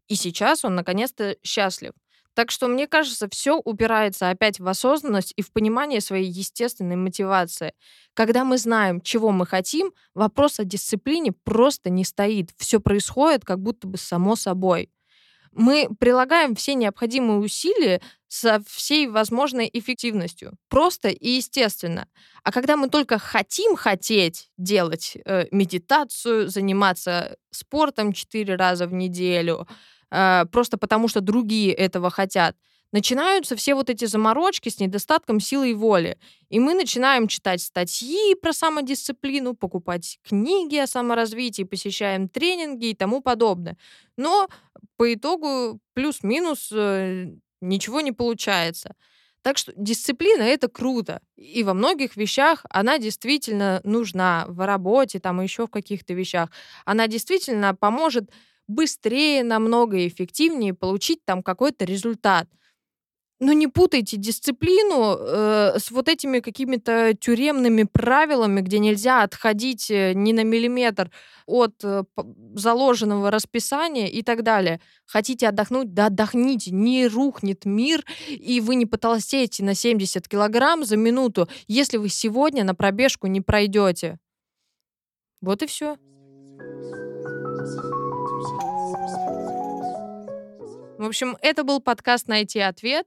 И 0.09 0.15
сейчас 0.15 0.65
он 0.65 0.75
наконец-то 0.75 1.37
счастлив. 1.43 1.93
Так 2.37 2.51
что, 2.51 2.69
мне 2.69 2.87
кажется, 2.87 3.29
все 3.31 3.59
упирается 3.59 4.29
опять 4.29 4.61
в 4.61 4.69
осознанность 4.69 5.33
и 5.37 5.43
в 5.43 5.51
понимание 5.53 6.03
своей 6.03 6.31
естественной 6.31 6.97
мотивации. 6.97 7.73
Когда 8.13 8.45
мы 8.45 8.59
знаем, 8.59 9.01
чего 9.01 9.31
мы 9.31 9.47
хотим, 9.47 9.93
вопрос 10.15 10.61
о 10.61 10.65
дисциплине 10.65 11.33
просто 11.33 11.89
не 11.89 12.05
стоит. 12.05 12.51
Все 12.59 12.79
происходит 12.79 13.47
как 13.47 13.61
будто 13.61 13.87
бы 13.87 13.97
само 13.97 14.37
собой. 14.37 14.91
Мы 15.57 15.89
прилагаем 15.99 16.55
все 16.55 16.75
необходимые 16.75 17.39
усилия 17.39 18.03
со 18.29 18.63
всей 18.67 19.07
возможной 19.07 19.71
эффективностью. 19.73 20.53
Просто 20.69 21.09
и 21.09 21.31
естественно. 21.31 22.07
А 22.43 22.53
когда 22.53 22.77
мы 22.77 22.91
только 22.91 23.19
хотим 23.19 23.75
хотеть 23.75 24.51
делать 24.59 25.17
э, 25.25 25.47
медитацию, 25.51 26.49
заниматься 26.49 27.37
спортом 27.51 28.13
четыре 28.13 28.57
раза 28.57 28.87
в 28.87 28.93
неделю, 28.93 29.67
э, 30.11 30.45
просто 30.53 30.77
потому 30.77 31.09
что 31.09 31.23
другие 31.23 31.73
этого 31.73 32.11
хотят, 32.11 32.55
начинаются 32.93 33.57
все 33.57 33.75
вот 33.75 33.91
эти 33.91 34.05
заморочки 34.05 34.69
с 34.69 34.79
недостатком 34.81 35.41
силы 35.41 35.71
и 35.71 35.75
воли. 35.75 36.19
И 36.49 36.61
мы 36.61 36.75
начинаем 36.75 37.29
читать 37.29 37.61
статьи 37.61 38.35
про 38.35 38.53
самодисциплину, 38.53 39.55
покупать 39.55 40.19
книги 40.23 40.77
о 40.77 40.87
саморазвитии, 40.87 41.65
посещаем 41.65 42.29
тренинги 42.29 42.87
и 42.87 42.95
тому 42.95 43.21
подобное. 43.21 43.77
Но 44.17 44.49
по 44.97 45.13
итогу 45.13 45.81
плюс-минус 45.95 46.71
э, 46.73 47.33
ничего 47.61 48.01
не 48.01 48.13
получается. 48.13 48.95
Так 49.43 49.59
что 49.59 49.73
дисциплина— 49.77 50.43
это 50.43 50.67
круто. 50.69 51.21
И 51.37 51.63
во 51.63 51.73
многих 51.73 52.17
вещах 52.17 52.65
она 52.69 52.99
действительно 52.99 53.81
нужна. 53.85 54.45
В 54.49 54.67
работе, 54.67 55.21
там 55.21 55.41
еще 55.41 55.69
в 55.69 55.71
каких-то 55.71 56.15
вещах. 56.15 56.51
Она 56.85 57.07
действительно 57.07 57.73
поможет 57.75 58.31
быстрее, 58.67 59.45
намного 59.45 60.05
эффективнее 60.07 60.75
получить 60.75 61.25
там 61.25 61.45
какой-то 61.45 61.85
результат. 61.85 62.49
Но 63.39 63.53
не 63.53 63.67
путайте 63.67 64.17
дисциплину 64.17 65.17
э, 65.19 65.79
с 65.79 65.91
вот 65.91 66.09
этими 66.09 66.41
какими-то 66.41 67.13
тюремными 67.15 67.83
правилами, 67.83 68.63
где 68.63 68.79
нельзя 68.79 69.23
отходить 69.23 69.91
э, 69.91 70.15
ни 70.15 70.33
на 70.33 70.43
миллиметр 70.43 71.11
от 71.45 71.75
э, 71.85 72.05
заложенного 72.55 73.31
расписания 73.31 74.07
и 74.07 74.23
так 74.23 74.43
далее. 74.43 74.81
Хотите 75.05 75.49
отдохнуть? 75.49 75.93
Да 75.93 76.07
отдохните. 76.07 76.71
Не 76.71 77.09
рухнет 77.09 77.67
мир, 77.67 78.07
и 78.27 78.61
вы 78.61 78.75
не 78.75 78.87
потолстеете 78.87 79.65
на 79.65 79.75
70 79.75 80.27
килограмм 80.27 80.85
за 80.87 80.97
минуту, 80.97 81.47
если 81.69 81.99
вы 81.99 82.09
сегодня 82.09 82.65
на 82.65 82.75
пробежку 82.75 83.27
не 83.27 83.43
пройдете. 83.43 84.19
Вот 85.43 85.63
и 85.63 85.67
все. 85.67 85.97
В 90.99 91.05
общем, 91.05 91.37
это 91.43 91.63
был 91.63 91.81
подкаст 91.81 92.29
«Найти 92.29 92.61
ответ». 92.61 93.07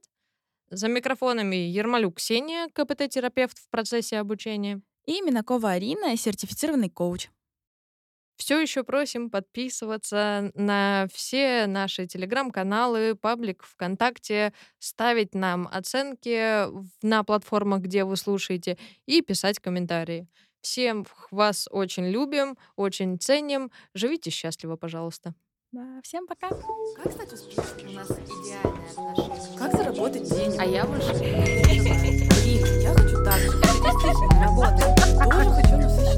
За 0.70 0.86
микрофонами 0.86 1.56
Ермолюк 1.56 2.18
Ксения, 2.18 2.68
КПТ-терапевт 2.72 3.58
в 3.58 3.68
процессе 3.70 4.18
обучения. 4.18 4.80
И 5.04 5.20
Минакова 5.20 5.72
Арина, 5.72 6.16
сертифицированный 6.16 6.88
коуч. 6.88 7.28
Все 8.36 8.60
еще 8.60 8.84
просим 8.84 9.30
подписываться 9.30 10.52
на 10.54 11.08
все 11.12 11.66
наши 11.66 12.06
телеграм-каналы, 12.06 13.16
паблик 13.16 13.64
ВКонтакте, 13.64 14.54
ставить 14.78 15.34
нам 15.34 15.68
оценки 15.70 16.66
на 17.04 17.24
платформах, 17.24 17.80
где 17.82 18.04
вы 18.04 18.16
слушаете, 18.16 18.78
и 19.06 19.22
писать 19.22 19.58
комментарии. 19.58 20.28
Всем 20.60 21.04
вас 21.32 21.68
очень 21.70 22.06
любим, 22.06 22.56
очень 22.76 23.18
ценим. 23.18 23.72
Живите 23.92 24.30
счастливо, 24.30 24.76
пожалуйста. 24.76 25.34
Да, 25.72 26.00
всем 26.02 26.26
пока. 26.26 26.48
Как 26.48 27.12
стать 27.12 27.32
успешным? 27.32 27.90
У 27.90 27.92
нас 27.92 28.10
идеальные 28.10 28.90
отношения. 28.90 29.56
Как 29.56 29.72
заработать 29.76 30.28
деньги? 30.28 30.56
А 30.58 30.64
я 30.64 30.84
больше 30.84 31.14
не 31.14 31.20
я 32.82 32.92
хочу 32.92 33.22
так 33.22 33.38
Работать. 34.42 34.96
Тоже 35.30 35.50
хочу 35.50 35.76
насыщенность. 35.76 36.09